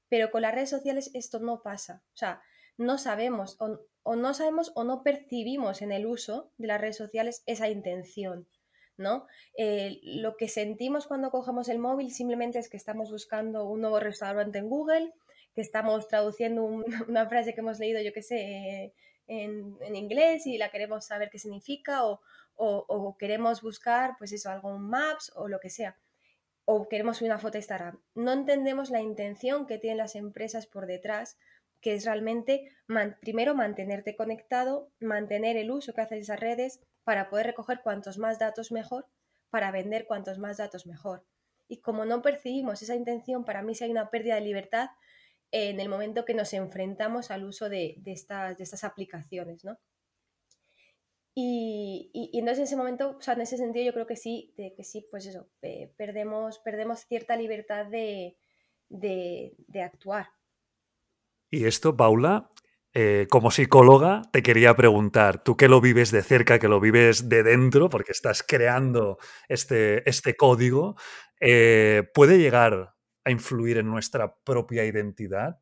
[0.10, 2.04] Pero con las redes sociales esto no pasa.
[2.14, 2.44] O sea,
[2.78, 7.44] no sabemos o, no sabemos o no percibimos en el uso de las redes sociales
[7.46, 8.48] esa intención.
[8.98, 9.28] ¿no?
[9.58, 14.00] Eh, lo que sentimos cuando cogemos el móvil simplemente es que estamos buscando un nuevo
[14.00, 15.14] restaurante en Google,
[15.54, 16.64] que estamos traduciendo
[17.10, 18.94] una frase que hemos leído, yo qué sé,
[19.28, 24.82] en, inglés y la queremos saber qué significa o, queremos buscar, pues eso, algo en
[24.82, 25.98] Maps o lo que sea.
[26.64, 28.02] O queremos una foto a Instagram.
[28.16, 31.38] No entendemos la intención que tienen las empresas por detrás
[31.86, 32.72] que es realmente
[33.22, 38.18] primero mantenerte conectado, mantener el uso que haces de esas redes para poder recoger cuantos
[38.18, 39.08] más datos mejor,
[39.52, 41.28] para vender cuantos más datos mejor.
[41.68, 44.90] Y como no percibimos esa intención, para mí sí hay una pérdida de libertad
[45.52, 49.78] en el momento que nos enfrentamos al uso de, estas, de estas, aplicaciones, ¿no?
[51.36, 54.84] Y, entonces en ese momento, o sea, en ese sentido yo creo que sí, que
[54.84, 55.52] sí, pues eso,
[55.98, 58.38] perdemos, perdemos cierta libertad de,
[58.90, 60.30] de actuar.
[61.56, 62.50] Y esto, Paula,
[62.94, 67.30] eh, como psicóloga, te quería preguntar, tú que lo vives de cerca, que lo vives
[67.30, 70.98] de dentro, porque estás creando este, este código,
[71.40, 75.62] eh, ¿puede llegar a influir en nuestra propia identidad?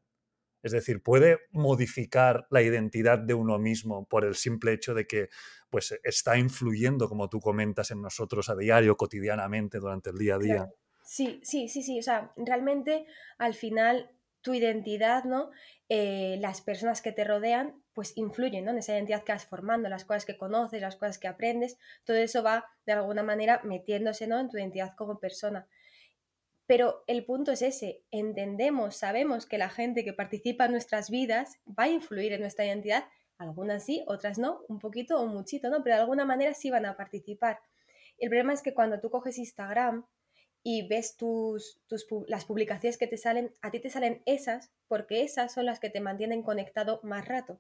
[0.63, 5.29] Es decir, ¿puede modificar la identidad de uno mismo por el simple hecho de que
[5.69, 10.39] pues, está influyendo, como tú comentas, en nosotros a diario, cotidianamente, durante el día a
[10.39, 10.69] día?
[11.03, 11.99] Sí, sí, sí, sí.
[11.99, 13.05] O sea, realmente
[13.37, 14.09] al final
[14.43, 15.49] tu identidad, ¿no?
[15.89, 18.71] Eh, las personas que te rodean, pues influyen ¿no?
[18.71, 22.17] en esa identidad que vas formando, las cosas que conoces, las cosas que aprendes, todo
[22.17, 24.39] eso va de alguna manera metiéndose ¿no?
[24.39, 25.67] en tu identidad como persona.
[26.65, 31.59] Pero el punto es ese, entendemos, sabemos que la gente que participa en nuestras vidas
[31.67, 33.05] va a influir en nuestra identidad,
[33.37, 35.83] algunas sí, otras no, un poquito o muchito, ¿no?
[35.83, 37.59] Pero de alguna manera sí van a participar.
[38.17, 40.05] El problema es que cuando tú coges Instagram
[40.63, 41.79] y ves tus,
[42.27, 45.89] las publicaciones que te salen, a ti te salen esas porque esas son las que
[45.89, 47.59] te mantienen conectado más rato.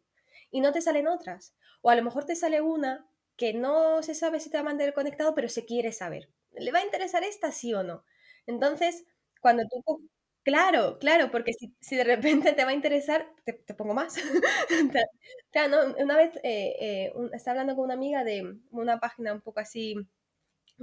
[0.51, 1.55] Y no te salen otras.
[1.81, 4.63] O a lo mejor te sale una que no se sabe si te va a
[4.65, 6.29] mantener conectado, pero se quiere saber.
[6.51, 8.05] ¿Le va a interesar esta sí o no?
[8.47, 9.05] Entonces,
[9.41, 10.09] cuando tú...
[10.43, 14.15] Claro, claro, porque si, de repente te va a interesar, te, pongo más.
[15.51, 19.59] Claro, una vez eh, eh, estaba hablando con una amiga de una página un poco
[19.59, 19.95] así,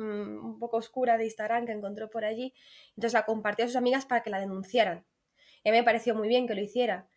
[0.00, 2.54] mm, un poco oscura de Instagram que encontró por allí,
[2.96, 5.06] entonces la compartió a sus amigas para que la denunciaran.
[5.62, 7.08] Y a mí me pareció muy bien que lo hiciera,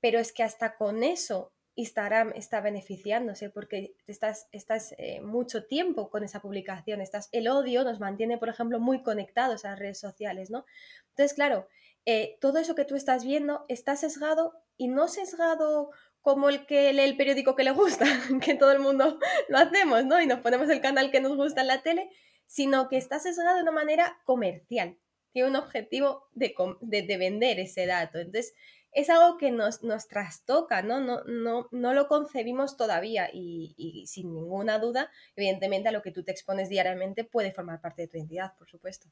[0.00, 6.10] pero es que hasta con eso Instagram está beneficiándose porque estás, estás eh, mucho tiempo
[6.10, 9.98] con esa publicación, estás, el odio nos mantiene, por ejemplo, muy conectados a las redes
[9.98, 10.66] sociales, ¿no?
[11.10, 11.68] Entonces, claro,
[12.04, 15.90] eh, todo eso que tú estás viendo está sesgado y no sesgado
[16.22, 18.06] como el que lee el periódico que le gusta,
[18.42, 20.20] que todo el mundo lo hacemos, ¿no?
[20.20, 22.10] Y nos ponemos el canal que nos gusta en la tele,
[22.46, 24.98] sino que está sesgado de una manera comercial.
[25.32, 28.18] Tiene un objetivo de, de vender ese dato.
[28.18, 28.54] Entonces,
[28.92, 31.00] es algo que nos, nos trastoca, ¿no?
[31.00, 36.12] No, no, no lo concebimos todavía y, y, sin ninguna duda, evidentemente a lo que
[36.12, 39.08] tú te expones diariamente puede formar parte de tu identidad, por supuesto.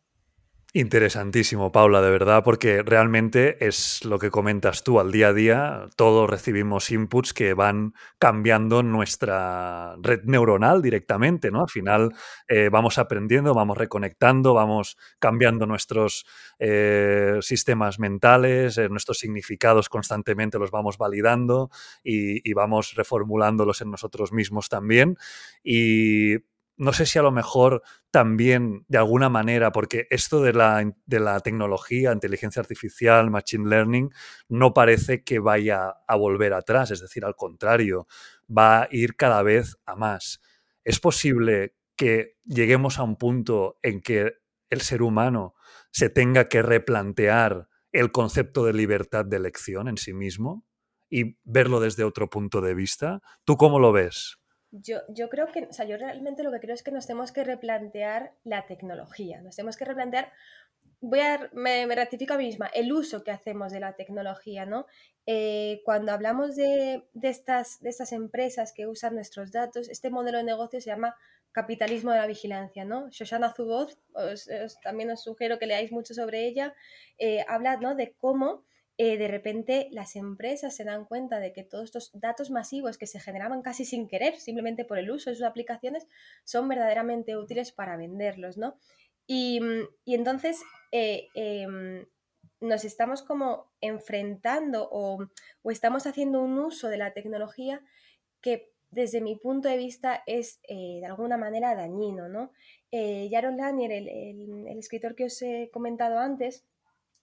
[0.73, 5.89] Interesantísimo, Paula, de verdad, porque realmente es lo que comentas tú al día a día.
[5.97, 11.63] Todos recibimos inputs que van cambiando nuestra red neuronal directamente, ¿no?
[11.63, 12.13] Al final
[12.47, 16.25] eh, vamos aprendiendo, vamos reconectando, vamos cambiando nuestros
[16.61, 21.69] eh, sistemas mentales, eh, nuestros significados constantemente los vamos validando
[22.05, 25.17] y, y vamos reformulándolos en nosotros mismos también.
[25.65, 26.37] Y
[26.77, 31.21] no sé si a lo mejor también de alguna manera, porque esto de la, de
[31.21, 34.11] la, tecnología, inteligencia artificial, machine learning,
[34.49, 38.09] no parece que vaya a volver atrás, es decir, al contrario,
[38.47, 40.41] va a ir cada vez a más.
[40.85, 44.35] ¿Es posible que lleguemos a un punto en que
[44.71, 45.55] el ser humano
[45.93, 50.65] se tenga que replantear el concepto de libertad de elección en sí mismo
[51.09, 53.21] y verlo desde otro punto de vista?
[53.45, 54.40] ¿Tú cómo lo ves?
[54.73, 57.33] Yo, yo creo que, o sea, yo realmente lo que creo es que nos tenemos
[57.33, 60.33] que replantear la tecnología, nos tenemos que replantear,
[61.01, 64.67] voy a, me, me ratifico a mí misma, el uso que hacemos de la tecnología,
[64.67, 64.87] ¿no?
[65.27, 70.39] Eh, cuando hablamos de, de, estas, de estas empresas que usan nuestros datos, este modelo
[70.39, 71.17] de negocio se llama
[71.53, 73.09] capitalismo de la vigilancia, ¿no?
[73.11, 74.49] Shoshana Zuboz, os,
[74.83, 76.75] también os sugiero que leáis mucho sobre ella,
[77.19, 77.95] eh, habla, ¿no?
[77.95, 78.65] De cómo
[79.03, 83.07] eh, de repente las empresas se dan cuenta de que todos estos datos masivos que
[83.07, 86.07] se generaban casi sin querer, simplemente por el uso de sus aplicaciones,
[86.45, 88.77] son verdaderamente útiles para venderlos, ¿no?
[89.27, 90.61] Y, mm, entonces
[90.93, 92.05] eh, em,
[92.61, 95.27] nos estamos como enfrentando o,
[95.71, 97.83] estamos haciendo un uso de la tecnología
[98.43, 102.53] que desde mi punto de vista es eh, de alguna manera dañino, ¿no?
[102.93, 106.67] Jaron Lanier, el escritor que os he comentado antes,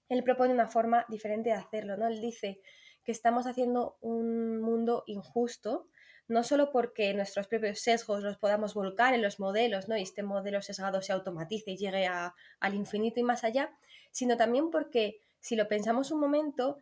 [0.09, 2.07] él propone una forma diferente de hacerlo, ¿no?
[2.07, 2.61] Él dice
[3.03, 5.87] que estamos haciendo un mundo injusto,
[6.27, 9.95] no solo porque nuestros propios sesgos los podamos volcar en los modelos, ¿no?
[9.97, 13.71] Y este modelo sesgado se automatice y llegue al infinito y más allá,
[14.11, 16.77] sino también porque si lo pensamos un momento,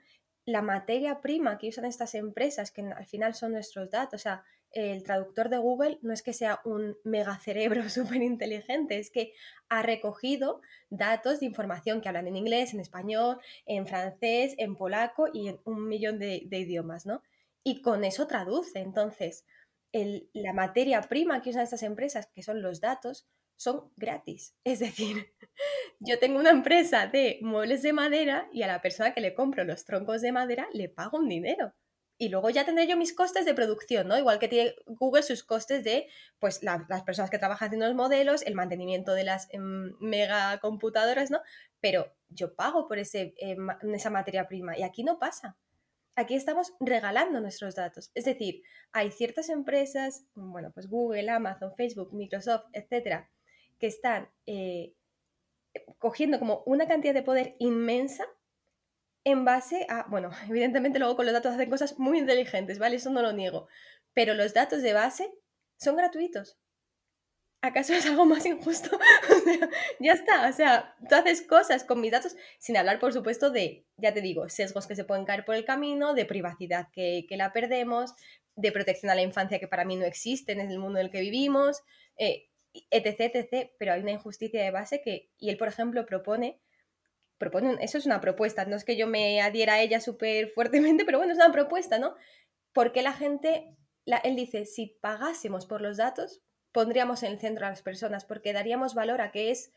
[0.45, 4.43] la materia prima que usan estas empresas, que al final son nuestros datos, o sea,
[4.75, 9.33] el traductor de Google no es que sea un megacerebro súper inteligente, es que
[9.69, 15.27] ha recogido datos de información que hablan en inglés, en español, en francés, en polaco
[15.33, 17.23] y en un millón de, idiomas, ¿no?
[17.63, 18.79] Y con eso traduce.
[18.79, 19.45] Entonces,
[19.91, 24.55] la materia prima que usan estas empresas, que son los datos, son gratis.
[24.65, 25.33] Es decir,
[25.99, 29.63] yo tengo una empresa de muebles de madera y a la persona que le compro
[29.63, 31.73] los troncos de madera le pago un dinero
[32.17, 34.17] y luego ya tendré yo mis costes de producción, ¿no?
[34.17, 36.07] Igual que tiene Google sus costes de,
[36.39, 41.29] pues, las personas que trabajan haciendo los modelos, el mantenimiento de las em, mega computadoras,
[41.29, 41.41] ¿no?
[41.81, 45.57] Pero yo pago por ese, em, esa materia prima y aquí no pasa.
[46.15, 48.11] Aquí estamos regalando nuestros datos.
[48.13, 53.29] Es decir, hay ciertas empresas, bueno, pues Google, Amazon, Facebook, Microsoft, etcétera,
[53.77, 54.93] que están eh,
[55.99, 58.25] cogiendo como una cantidad de poder inmensa
[59.25, 62.95] en base a, bueno, evidentemente luego con los datos hacen cosas muy inteligentes, ¿vale?
[62.95, 63.67] Eso no lo niego,
[64.13, 65.29] pero los datos de base
[65.77, 66.57] son gratuitos.
[67.61, 68.99] ¿Acaso es algo más injusto?
[69.99, 73.87] ya está, o sea, tú haces cosas con mis datos sin hablar, por supuesto, de,
[73.97, 77.53] ya te digo, sesgos que se pueden caer por el camino, de privacidad que, la
[77.53, 78.13] perdemos,
[78.55, 81.11] de protección a la infancia que para mí no existe en el mundo en el
[81.11, 81.81] que vivimos,
[82.17, 82.49] eh,
[82.91, 83.71] etc, etc.
[83.79, 86.61] Pero hay una injusticia de base que, y él, por ejemplo, propone
[87.37, 91.03] propone, eso es una propuesta, no es que yo me adhiera a ella súper fuertemente,
[91.05, 92.15] pero bueno, es una propuesta, ¿no?
[92.73, 93.75] Porque la gente,
[94.05, 98.53] él dice, si pagásemos por los datos, pondríamos en el centro a las personas, porque
[98.53, 99.71] daríamos valor a que es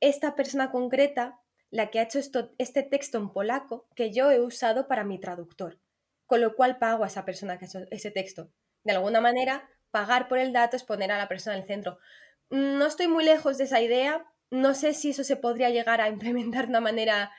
[0.00, 4.40] esta persona concreta la que ha hecho esto, este texto en polaco que yo he
[4.40, 5.78] usado para mi traductor,
[6.26, 8.50] con lo cual pago a esa persona que ha hecho ese texto.
[8.84, 11.98] De alguna manera, pagar por el dato es poner a la persona en el centro.
[12.50, 16.08] No estoy muy lejos de esa idea, no sé si eso se podría llegar a
[16.08, 17.30] implementar de una manera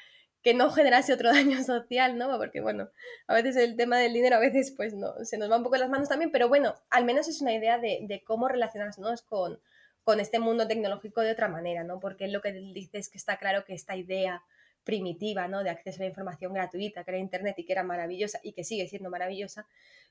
[0.41, 2.38] que no generase otro daño social, ¿no?
[2.38, 2.89] Porque, bueno,
[3.28, 5.78] a veces el tema del dinero a veces pues no, se nos va un poco
[5.78, 9.60] las manos también, pero bueno, al menos es una idea de, cómo relacionarnos con,
[10.03, 11.99] con este mundo tecnológico de otra manera, ¿no?
[11.99, 14.43] Porque lo que dice es que está claro que esta idea
[14.84, 15.64] primitiva, ¿no?
[15.64, 18.64] De acceso a la información gratuita, que era Internet y que era maravillosa y que
[18.64, 19.68] sigue siendo maravillosa,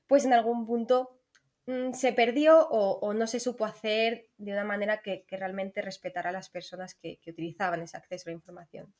[0.07, 1.19] pues en algún punto
[1.93, 6.49] se perdió o, no se supo hacer de una manera que, realmente respetara a las
[6.49, 8.93] personas que, utilizaban ese acceso a la información.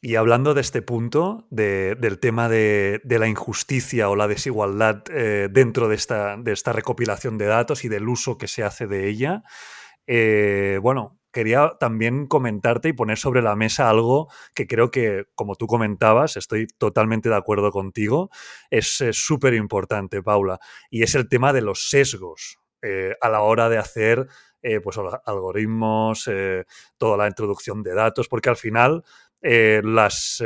[0.00, 5.88] Y hablando de este punto, del tema de, la injusticia o la desigualdad eh, dentro
[5.88, 9.42] de esta, de esta, recopilación de datos y del uso que se hace de ella,
[10.06, 15.56] eh, bueno, quería también comentarte y poner sobre la mesa algo que creo que, como
[15.56, 18.30] tú comentabas, estoy totalmente de acuerdo contigo,
[18.70, 20.58] es súper importante, Paula,
[20.90, 24.28] y es el tema de los sesgos eh, a la hora de hacer
[24.62, 26.64] eh, pues, algoritmos, eh,
[26.96, 29.04] toda la introducción de datos, porque al final...
[29.40, 30.42] las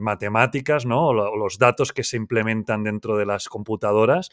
[0.00, 1.06] matemáticas, ¿no?
[1.06, 4.28] O los datos que se implementan dentro de las computadoras,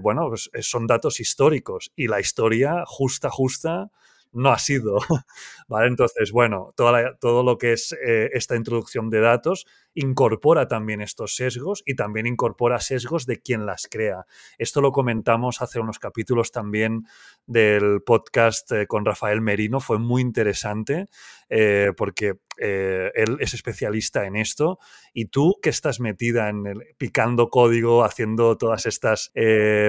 [0.00, 3.90] bueno, pues, son datos históricos y la historia justa, justa,
[4.32, 4.98] no ha sido.
[5.68, 5.88] ¿Vale?
[5.88, 11.82] Entonces, bueno, todo lo que es eh, esta introducción de datos incorpora también estos sesgos
[11.86, 14.26] y también incorpora sesgos de quien las crea.
[14.58, 17.06] Esto lo comentamos hace unos capítulos también
[17.46, 21.08] del podcast eh, con Rafael Merino, fue muy interesante
[21.48, 24.78] eh, porque eh, él es especialista en esto
[25.12, 29.32] y tú que estás metida en el, picando código, haciendo todas estas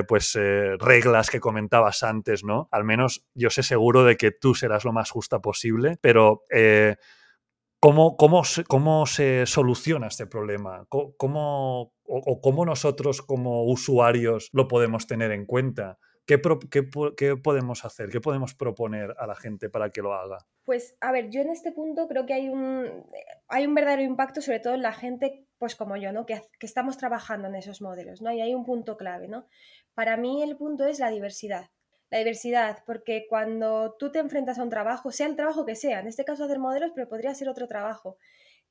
[0.08, 2.68] pues reglas que comentabas antes, ¿no?
[2.72, 6.44] Al menos yo sé seguro de que tú serás lo más justa posible, pero
[7.84, 10.88] ¿Cómo, cómo, ¿Cómo se soluciona este problema?
[10.88, 16.00] ¿Cómo, o, cómo nosotros como usuarios lo podemos tener en cuenta?
[16.26, 16.40] ¿Qué,
[16.72, 18.08] qué, ¿Qué, podemos hacer?
[18.10, 20.38] ¿Qué podemos proponer a la gente para que lo haga?
[20.64, 23.06] Pues a ver, yo en este punto creo que hay un,
[23.50, 26.26] hay un verdadero impacto, sobre todo en la gente pues como yo, ¿no?
[26.26, 28.32] Que, que estamos trabajando en esos modelos, ¿no?
[28.32, 29.46] Y hay un punto clave, ¿no?
[29.94, 31.66] Para mí el punto es la diversidad
[32.14, 36.00] la diversidad, porque cuando tú te enfrentas a un trabajo, sea el trabajo que sea,
[36.00, 38.18] en este caso hacer modelos, pero podría ser otro trabajo,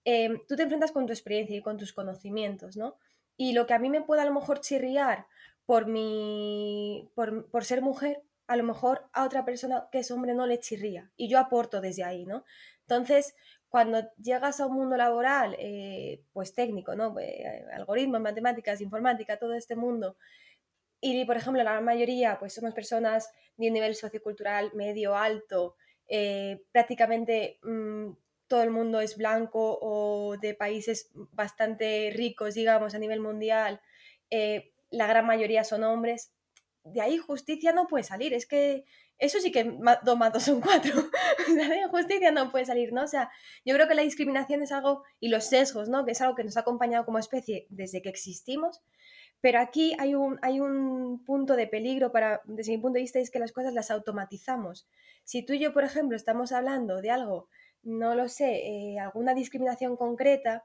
[0.04, 2.98] em, tú te enfrentas con tu experiencia y con tus conocimientos, ¿no?
[3.36, 5.26] Y lo que a mí me puede a lo mejor chirriar
[5.66, 10.34] por, mi, por, por ser mujer, a lo mejor a otra persona que es hombre
[10.34, 11.10] no le chirría.
[11.16, 12.44] Y yo aporto desde ahí, ¿no?
[12.82, 13.34] Entonces,
[13.68, 17.18] cuando llegas a un mundo laboral, eh, pues técnico, ¿no?
[17.18, 20.16] Eh, algoritmos, matemáticas, informática, todo este mundo,
[21.02, 25.76] y, por ejemplo, la mayoría pues somos personas de un nivel sociocultural medio alto,
[26.06, 28.12] eh, prácticamente mm,
[28.46, 33.80] todo el mundo es blanco o de países bastante ricos, digamos, a nivel mundial,
[34.30, 36.32] eh, la gran mayoría son hombres.
[36.84, 38.84] De ahí justicia no puede salir, es que
[39.18, 39.64] eso sí que
[40.04, 40.94] dos más dos son cuatro.
[41.48, 43.04] de justicia no puede salir, ¿no?
[43.04, 43.30] O sea,
[43.64, 46.04] yo creo que la discriminación es algo, y los sesgos, ¿no?
[46.04, 48.80] Que es algo que nos ha acompañado como especie desde que existimos,
[49.42, 53.18] pero aquí hay un, hay un punto de peligro para, desde mi punto de vista,
[53.18, 54.88] es que las cosas las automatizamos.
[55.24, 57.48] Si tú y yo, por ejemplo, estamos hablando de algo,
[57.82, 60.64] no lo sé, eh, alguna discriminación concreta,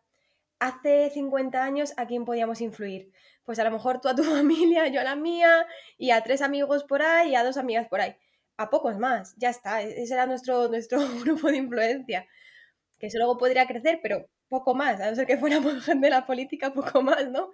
[0.60, 3.12] hace 50 años, ¿a quién podíamos influir?
[3.46, 5.66] Pues a lo mejor tú a tu familia, yo a la mía,
[5.98, 8.16] y a tres amigos por ahí, y a dos amigas por ahí.
[8.58, 12.28] A pocos más, ya está, e-, ese era nuestro, nuestro grupo de influencia.
[13.00, 16.12] Que eso luego podría crecer, pero poco más, a no ser que fuéramos gente de
[16.12, 17.52] la política, poco más, ¿no?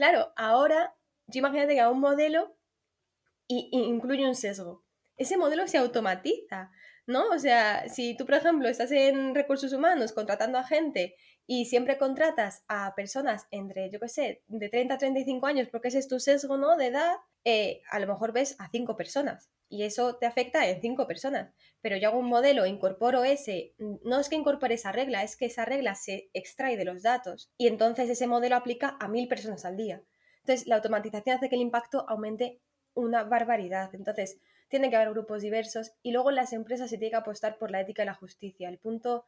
[0.00, 0.96] Claro, ahora,
[1.30, 2.56] imagínate que a un modelo
[3.46, 4.82] y, incluye un sesgo.
[5.18, 6.70] Ese modelo se automatiza,
[7.06, 7.28] ¿no?
[7.28, 11.98] O sea, si tú, por ejemplo, estás en recursos humanos contratando a gente y siempre
[11.98, 16.08] contratas a personas entre, yo qué sé, de 30 a 35 años, porque ese es
[16.08, 16.78] tu sesgo, ¿no?
[16.78, 20.82] De edad, eh, a lo mejor ves a cinco personas y eso te afecta en
[20.82, 21.54] cinco personas.
[21.80, 25.46] Pero yo hago un modelo, incorporo ese, no es que incorpore esa regla, es que
[25.46, 29.64] esa regla se extrae de los datos y entonces ese modelo aplica a mil personas
[29.64, 30.02] al día.
[30.40, 32.60] Entonces, la automatización hace que el impacto aumente
[32.94, 33.94] una barbaridad.
[33.94, 37.56] Entonces, tiene que haber grupos diversos y luego en las empresas se tiene que apostar
[37.56, 38.68] por la ética y la justicia.
[38.68, 39.24] El punto,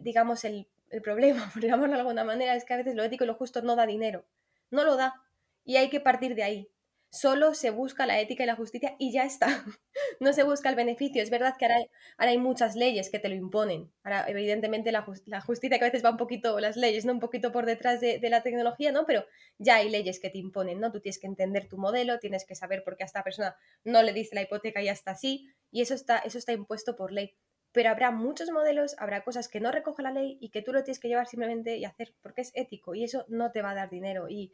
[0.00, 3.22] digamos, el, el problema, por llamarlo de alguna manera, es que a veces lo ético
[3.22, 4.24] y lo justo no da dinero.
[4.70, 5.22] No lo da.
[5.64, 6.73] Y hay que partir de ahí
[7.14, 9.46] solo se busca la ética y la justicia y ya está.
[10.18, 11.22] No se busca el beneficio.
[11.22, 11.76] Es verdad que ahora
[12.18, 13.92] hay, muchas leyes que te lo imponen.
[14.02, 15.02] Ahora, evidentemente, la,
[15.40, 17.12] justicia que a veces va un poquito, las leyes, ¿no?
[17.12, 19.06] Un poquito por detrás de, la tecnología, ¿no?
[19.06, 19.24] Pero
[19.58, 20.90] ya hay leyes que te imponen, ¿no?
[20.90, 24.02] Tú tienes que entender tu modelo, tienes que saber por qué a esta persona no
[24.02, 25.48] le diste la hipoteca y hasta así.
[25.70, 27.36] Y eso está, eso está impuesto por ley.
[27.70, 30.82] Pero habrá muchos modelos, habrá cosas que no recoja la ley y que tú lo
[30.82, 33.74] tienes que llevar simplemente y hacer porque es ético y eso no te va a
[33.74, 34.28] dar dinero.
[34.28, 34.52] Y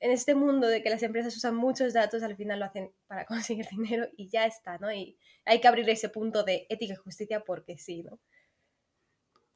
[0.00, 3.24] en este mundo de que las empresas usan muchos datos, al final lo hacen para
[3.26, 4.92] conseguir dinero y ya está, ¿no?
[4.92, 8.18] Y hay que abrir ese punto de ética y justicia porque sí, ¿no?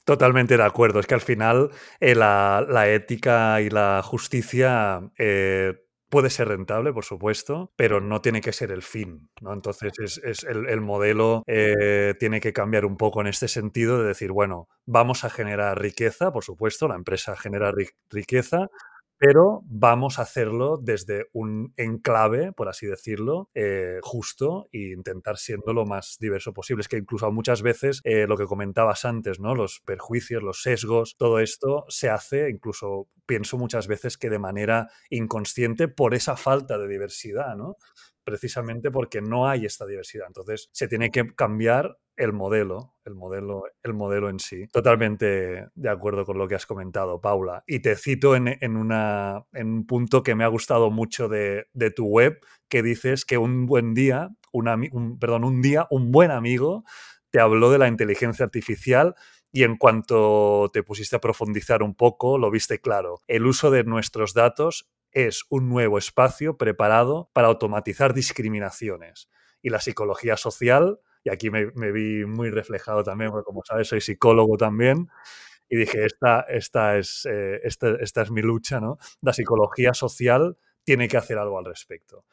[0.05, 0.99] Totalmente de acuerdo.
[0.99, 1.71] Es que al final
[2.01, 5.75] eh, la, la, ética y la justicia eh,
[6.11, 9.31] puede ser rentable, por supuesto, pero no tiene que ser el fin.
[9.41, 9.53] ¿no?
[9.53, 14.01] Entonces, es, es el, el, modelo eh, tiene que cambiar un poco en este sentido
[14.01, 18.69] de decir, bueno, vamos a generar riqueza, por supuesto, la empresa genera ri riqueza,
[19.21, 25.75] pero vamos a hacerlo desde un enclave, por así decirlo, eh, justo e intentar siendo
[25.75, 26.81] lo más diverso posible.
[26.81, 29.55] Es que incluso muchas veces eh, lo que comentabas antes, ¿no?
[29.55, 34.89] Los perjuicios, los sesgos, todo esto se hace, incluso pienso muchas veces que de manera
[35.11, 37.77] inconsciente por esa falta de diversidad, ¿no?
[38.25, 40.29] Precisamente porque no hay esta diversidad.
[40.29, 44.67] Entonces se tiene que cambiar el modelo, el modelo, el modelo en sí.
[44.69, 47.65] Totalmente de acuerdo con lo que has comentado, Paula.
[47.67, 51.69] Y te cito en, en, una, en un punto que me ha gustado mucho de,
[51.73, 56.31] de, tu web, que dices que un buen día, un, perdón, un día, un buen
[56.31, 56.85] amigo
[57.31, 59.15] te habló de la inteligencia artificial
[59.51, 63.21] y en cuanto te pusiste a profundizar un poco, lo viste claro.
[63.29, 69.31] El uso de nuestros datos es un nuevo espacio preparado para automatizar discriminaciones.
[69.63, 74.01] Y la psicología social y aquí me, vi muy reflejado también, porque como sabes, soy
[74.01, 75.09] psicólogo también,
[75.69, 78.99] y dije, esta, esta, es, eh, esta, esta es mi lucha, ¿no?
[79.23, 82.25] La psicología social tiene que hacer algo al respecto.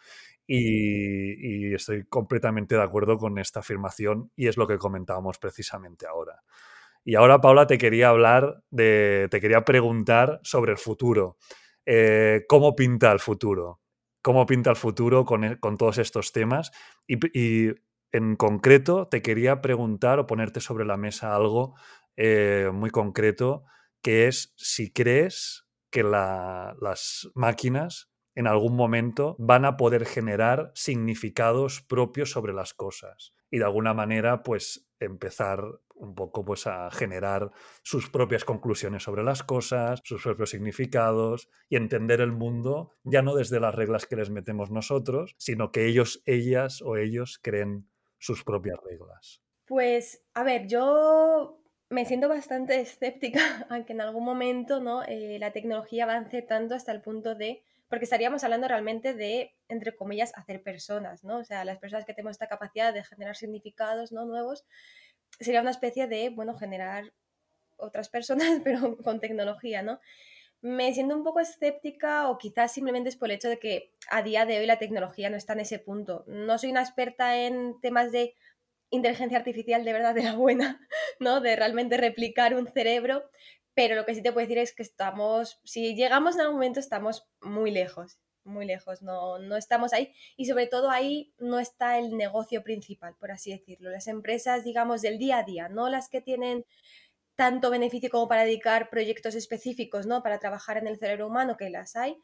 [0.48, 6.42] Y, estoy completamente de acuerdo con esta afirmación y es lo que comentábamos precisamente ahora.
[7.04, 11.38] Y ahora, Paula, te quería hablar te quería preguntar sobre el futuro.
[11.86, 13.82] Eh, ¿Cómo pinta el futuro?
[14.22, 16.72] ¿Cómo pinta el futuro con, con todos estos temas?
[17.08, 17.18] Y
[18.12, 21.76] en concreto, te quería preguntar o ponerte sobre la mesa algo
[22.16, 23.66] eh, muy concreto,
[24.02, 30.72] que es si crees que la, las máquinas en algún momento van a poder generar
[30.76, 35.64] significados propios sobre las cosas y de alguna manera pues empezar
[35.96, 37.52] un poco pues a generar
[37.82, 43.36] sus propias conclusiones sobre las cosas, sus propios significados y entender el mundo ya no
[43.36, 47.88] desde las reglas que les metemos nosotros, sino que ellos, ellas o ellos creen
[48.18, 49.42] sus propias reglas?
[49.66, 53.40] Pues, a ver, yo me siento bastante escéptica
[53.70, 55.04] aunque en algún momento ¿no?
[55.04, 59.96] Eh, la tecnología avance tanto hasta el punto de, porque estaríamos hablando realmente de, entre
[59.96, 61.38] comillas, hacer personas, ¿no?
[61.38, 64.26] O sea, las personas que tenemos esta capacidad de generar significados ¿no?
[64.26, 64.66] nuevos,
[65.40, 67.14] sería una especie de, bueno, generar
[67.78, 70.00] otras personas, pero con tecnología, ¿no?
[70.62, 74.24] Me siento un poco escéptica o quizás simplemente es por el hecho de que a
[74.24, 76.24] día de hoy la tecnología no está en ese punto.
[76.28, 78.36] No soy una experta en temas de
[78.90, 80.80] inteligencia artificial de verdad de la buena,
[81.20, 81.42] ¿no?
[81.42, 83.30] De realmente replicar un cerebro,
[83.74, 86.80] pero lo que sí te puedo decir es que estamos, si llegamos en algún momento
[86.80, 92.00] estamos muy lejos, muy lejos, no, no estamos ahí y sobre todo ahí no está
[92.00, 93.92] el negocio principal, por así decirlo.
[93.92, 96.66] Las empresas, digamos, del día a día, no las que tienen
[97.38, 100.24] tanto beneficio como para dedicar proyectos específicos, ¿no?
[100.24, 102.18] Para trabajar en el cerebro humano, que las hay,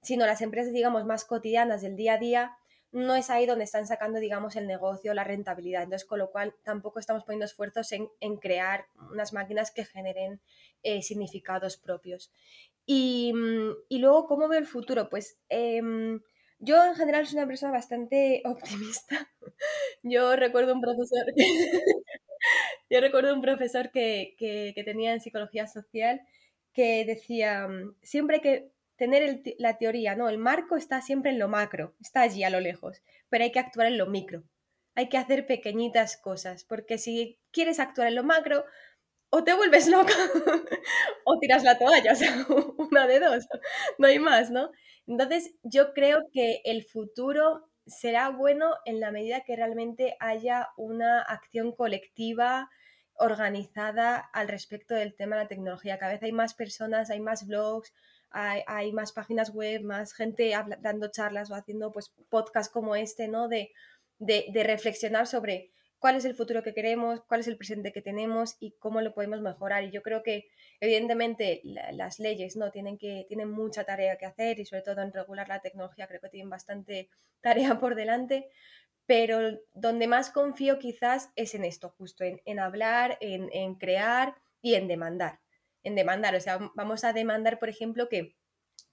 [0.00, 2.56] sino las empresas, digamos, más cotidianas del día a día,
[2.92, 5.82] no es ahí donde están sacando, digamos, el negocio, la rentabilidad.
[5.82, 10.40] Entonces, con lo cual, tampoco estamos poniendo esfuerzos en, en crear unas máquinas que generen
[10.84, 12.32] eh, significados propios.
[12.86, 13.32] Y,
[13.88, 15.10] y, luego, ¿cómo veo el futuro?
[15.10, 15.82] Pues eh,
[16.60, 19.28] yo en general soy una persona bastante optimista.
[20.02, 21.24] Yo recuerdo un profesor
[22.90, 26.20] Yo recuerdo un profesor que, que, tenía en psicología social
[26.72, 30.28] que decía, mm, siempre hay que tener la teoría, ¿no?
[30.28, 33.60] El marco está siempre en lo macro, está allí a lo lejos, pero hay que
[33.60, 34.42] actuar en lo micro.
[34.96, 38.64] Hay que hacer pequeñitas cosas, porque si quieres actuar en lo macro,
[39.30, 40.12] o te vuelves loca
[41.24, 42.46] o tiras la toalla, o sea,
[42.78, 43.46] una de dos,
[43.98, 44.70] no hay más, ¿no?
[45.06, 51.22] Entonces, yo creo que el futuro será bueno en la medida que realmente haya una
[51.22, 52.68] acción colectiva
[53.20, 55.98] organizada al respecto del tema de la tecnología.
[55.98, 57.92] Cada vez hay más personas, hay más blogs,
[58.30, 63.48] hay, más páginas web, más gente dando charlas o haciendo pues podcasts como este, ¿no?
[63.48, 63.72] De,
[64.18, 68.56] de, reflexionar sobre cuál es el futuro que queremos, cuál es el presente que tenemos
[68.60, 69.84] y cómo lo podemos mejorar.
[69.84, 70.48] Y yo creo que,
[70.80, 75.12] evidentemente, las leyes no tienen, que, tienen mucha tarea que hacer y sobre todo en
[75.12, 77.10] regular la tecnología creo que tienen bastante
[77.40, 78.48] tarea por delante,
[79.10, 84.36] pero donde más confío quizás es en esto, justo en, en hablar, en, en crear
[84.62, 85.40] y en demandar.
[85.82, 88.36] En demandar, o sea, vamos a demandar, por ejemplo, que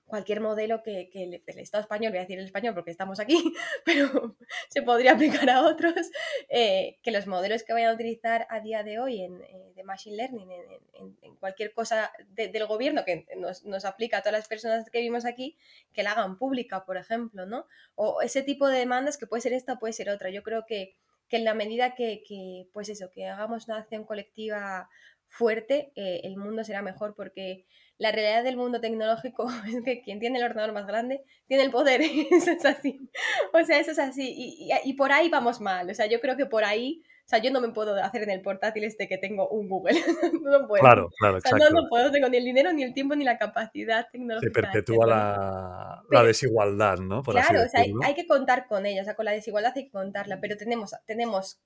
[0.08, 3.54] cualquier modelo que, que el, Estado español, voy a decir el español porque estamos aquí,
[3.86, 4.38] pero
[4.70, 6.10] se podría aplicar a otros,
[6.50, 9.84] eh, que los modelos que vayan a utilizar a día de hoy en, eh, de
[9.84, 14.48] Machine Learning, en, en, cualquier cosa del gobierno que nos, nos, aplica a todas las
[14.48, 15.56] personas que vivimos aquí,
[15.94, 17.68] que la hagan pública, por ejemplo, ¿no?
[17.96, 20.32] O ese tipo de demandas que puede ser esta, puede ser otra.
[20.32, 20.96] Yo creo que,
[21.28, 24.90] que en la medida que, que, pues eso, que hagamos una acción colectiva
[25.28, 27.66] fuerte, eh, el mundo será mejor porque
[28.00, 31.72] la realidad del mundo tecnológico es que quien tiene el ordenador más grande tiene el
[31.72, 33.10] poder, eso es así.
[33.54, 34.34] O sea, eso es así.
[34.36, 35.90] Y, y, por ahí vamos mal.
[35.90, 38.30] O sea, yo creo que por ahí, o sea, yo no me puedo hacer en
[38.30, 39.96] el portátil este que tengo un Google.
[40.44, 40.82] no puedo.
[40.82, 43.24] Claro, claro, o sea, no, no puedo, tengo ni el dinero, ni el tiempo, ni
[43.24, 44.54] la capacidad tecnológica.
[44.54, 47.24] Se perpetúa la, la, desigualdad, ¿no?
[47.24, 49.74] Por claro, o sea, hay, hay, que contar con ella, o sea, con la desigualdad
[49.76, 51.60] hay que contarla, pero tenemos, tenemos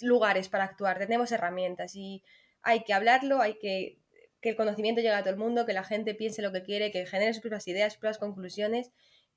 [0.00, 2.22] lugares para actuar, tenemos herramientas y
[2.62, 3.98] hay que hablarlo, hay que
[4.40, 6.90] que el conocimiento llegue a todo el mundo, que la gente piense lo que quiere,
[6.90, 8.92] que genere sus propias ideas, sus propias conclusiones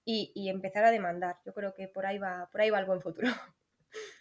[0.05, 1.37] y, y, empezar a demandar.
[1.45, 3.27] Yo creo que por ahí va, por ahí va el buen futuro.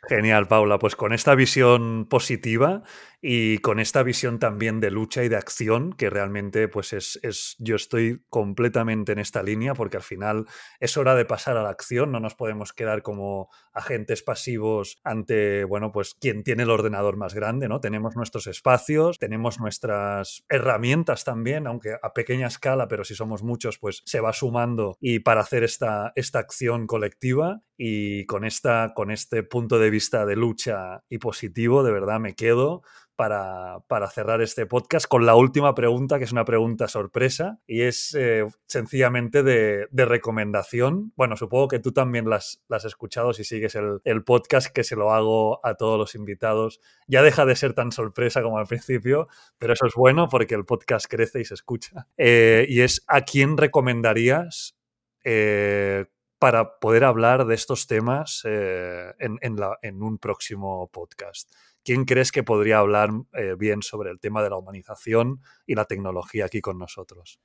[0.08, 0.78] Genial, Paula.
[0.78, 2.82] Pues con esta visión positiva
[3.22, 7.54] y con esta visión también de lucha y de acción, que realmente pues es, es,
[7.58, 10.46] yo estoy completamente en esta línea porque al final
[10.78, 15.64] es hora de pasar a la acción, no nos podemos quedar como agentes pasivos ante,
[15.64, 17.80] bueno, pues quien tiene el ordenador más grande, ¿no?
[17.80, 23.78] Tenemos nuestros espacios, tenemos nuestras herramientas también, aunque a pequeña escala, pero si somos muchos,
[23.78, 29.10] pues se va sumando y para hacer esta, esta acción colectiva y con, esta, con
[29.10, 32.82] este punto de vista de lucha y positivo, de verdad me quedo
[33.20, 37.82] para, para, cerrar este podcast con la última pregunta, que es una pregunta sorpresa y
[37.82, 41.12] es eh, sencillamente de, recomendación.
[41.16, 44.96] Bueno, supongo que tú también las, has escuchado si sigues el, el, podcast, que se
[44.96, 46.80] lo hago a todos los invitados.
[47.08, 50.64] Ya deja de ser tan sorpresa como al principio, pero eso es bueno porque el
[50.64, 52.06] podcast crece y se escucha.
[52.16, 54.78] Eh, y es, ¿a quién recomendarías?
[55.24, 56.06] Eh,
[56.40, 61.52] para poder hablar de estos temas eh, en, en, la, en, un próximo podcast.
[61.84, 65.84] ¿Quién crees que podría hablar eh, bien sobre el tema de la humanización y la
[65.84, 67.40] tecnología aquí con nosotros?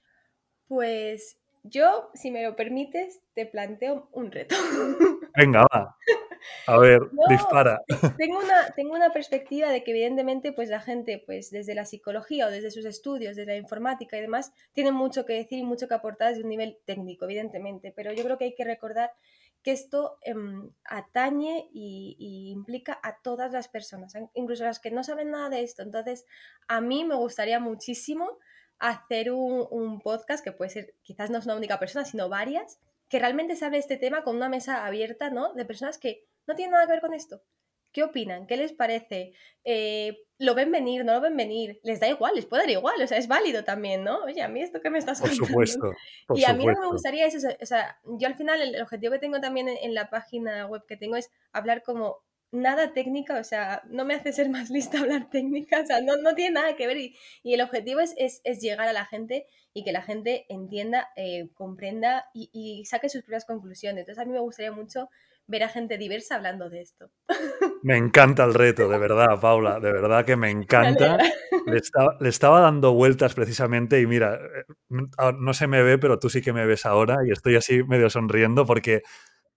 [0.69, 4.55] Pues yo, si me lo permites, te planteo un reto.
[5.35, 5.97] Venga, va.
[6.67, 7.81] A ver, no, dispara.
[8.17, 12.47] Tengo una, tengo una perspectiva de que evidentemente pues la gente pues desde la psicología
[12.47, 15.87] o desde sus estudios, desde la informática y demás, tiene mucho que decir y mucho
[15.87, 19.11] que aportar desde un nivel técnico, evidentemente, pero yo creo que hay que recordar
[19.65, 20.33] que esto eh,
[20.85, 25.63] atañe y, y, implica a todas las personas, incluso las que no saben nada de
[25.63, 25.81] esto.
[25.81, 26.27] Entonces,
[26.67, 28.37] a mí me gustaría muchísimo
[28.77, 32.79] hacer un, un, podcast que puede ser, quizás no es una única persona, sino varias,
[33.09, 35.53] que realmente se hable de este tema con una mesa abierta, ¿no?
[35.53, 37.41] De personas que no tienen nada que ver con esto.
[37.91, 38.45] ¿Qué opinan?
[38.45, 39.31] ¿Qué les parece?
[39.63, 41.05] Eh, ¿Lo ven venir?
[41.05, 41.79] ¿No lo ven venir?
[41.83, 42.35] ¿Les da igual?
[42.35, 43.01] ¿Les puede dar igual?
[43.01, 44.23] O sea, es válido también, ¿no?
[44.25, 45.93] Oye, a mí esto que me estás Por supuesto.
[46.27, 46.81] Por y a mí supuesto.
[46.81, 47.47] no me gustaría eso.
[47.61, 50.83] O sea, yo al final el objetivo que tengo también en, en la página web
[50.85, 52.17] que tengo es hablar como
[52.55, 56.17] nada técnica, o sea, no me hace ser más lista hablar técnica, o sea, no,
[56.17, 59.05] no tiene nada que ver y, y el objetivo es, es, es, llegar a la
[59.05, 64.01] gente y que la gente entienda, eh, comprenda y, y, saque sus propias conclusiones.
[64.01, 65.09] Entonces a mí me gustaría mucho
[65.47, 67.11] ver a gente diversa hablando de esto.
[67.83, 71.17] Me encanta el reto, de verdad, Paula, de verdad que me encanta.
[71.67, 74.39] Le estaba, le estaba dando vueltas precisamente y mira,
[74.89, 78.09] no se me ve, pero tú sí que me ves ahora y estoy así medio
[78.09, 79.03] sonriendo porque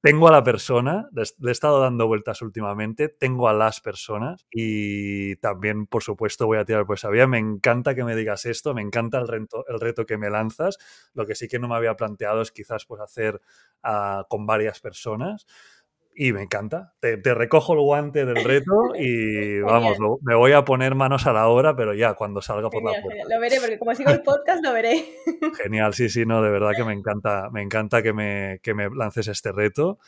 [0.01, 5.35] tengo a la persona, le, he estado dando vueltas últimamente, tengo a las personas y
[5.37, 7.27] también, por supuesto, voy a tirar por esa vía.
[7.27, 10.79] Me encanta que me digas esto, me encanta el reto, el reto que me lanzas.
[11.15, 13.41] Lo que sí que no me había planteado es quizás pues, hacer
[13.83, 15.47] uh, con varias personas
[16.21, 16.95] y me encanta.
[16.99, 21.29] Te, te, recojo el guante del reto y vamos, lo, me voy a poner manos
[21.29, 23.23] a la obra, pero ya cuando salga por genial, la puerta.
[23.23, 23.37] Genial.
[23.37, 25.05] Lo veré, porque como sigo el podcast, lo veré.
[25.63, 28.91] Genial, sí, sí, no, de verdad que me encanta, me encanta que me, que me
[28.91, 30.01] lances este reto.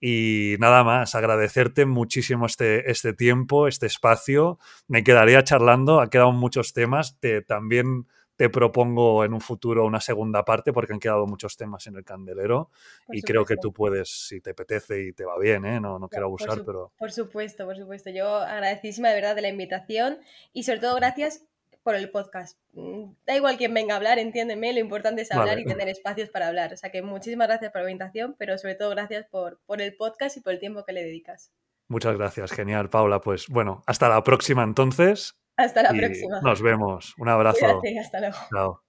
[0.00, 4.58] Y nada más, agradecerte muchísimo este, este tiempo, este espacio.
[4.86, 7.18] Me quedaría charlando, ha quedado muchos temas.
[7.20, 8.06] Te, también
[8.36, 12.04] te propongo en un futuro una segunda parte porque han quedado muchos temas en el
[12.04, 12.70] candelero
[13.06, 13.26] por y supuesto.
[13.26, 15.80] creo que tú puedes, si te apetece y te va bien, ¿eh?
[15.80, 16.92] no, no quiero abusar, por pero...
[16.98, 18.10] Por supuesto, por supuesto.
[18.10, 20.18] Yo agradecidísima de verdad de la invitación
[20.52, 21.44] y sobre todo gracias
[21.84, 22.58] por el podcast.
[23.26, 25.62] Da igual quien venga a hablar, entiéndeme, lo importante es hablar vale.
[25.62, 26.72] y tener espacios para hablar.
[26.72, 29.94] O sea que muchísimas gracias por la invitación, pero sobre todo gracias por, por el
[29.94, 31.52] podcast y por el tiempo que le dedicas.
[31.86, 33.20] Muchas gracias, genial, Paula.
[33.20, 35.36] Pues bueno, hasta la próxima entonces.
[35.56, 36.40] Hasta la próxima.
[36.40, 37.14] Nos vemos.
[37.18, 37.80] Un abrazo.
[37.80, 38.36] Cuídate, hasta luego.
[38.52, 38.80] Chao.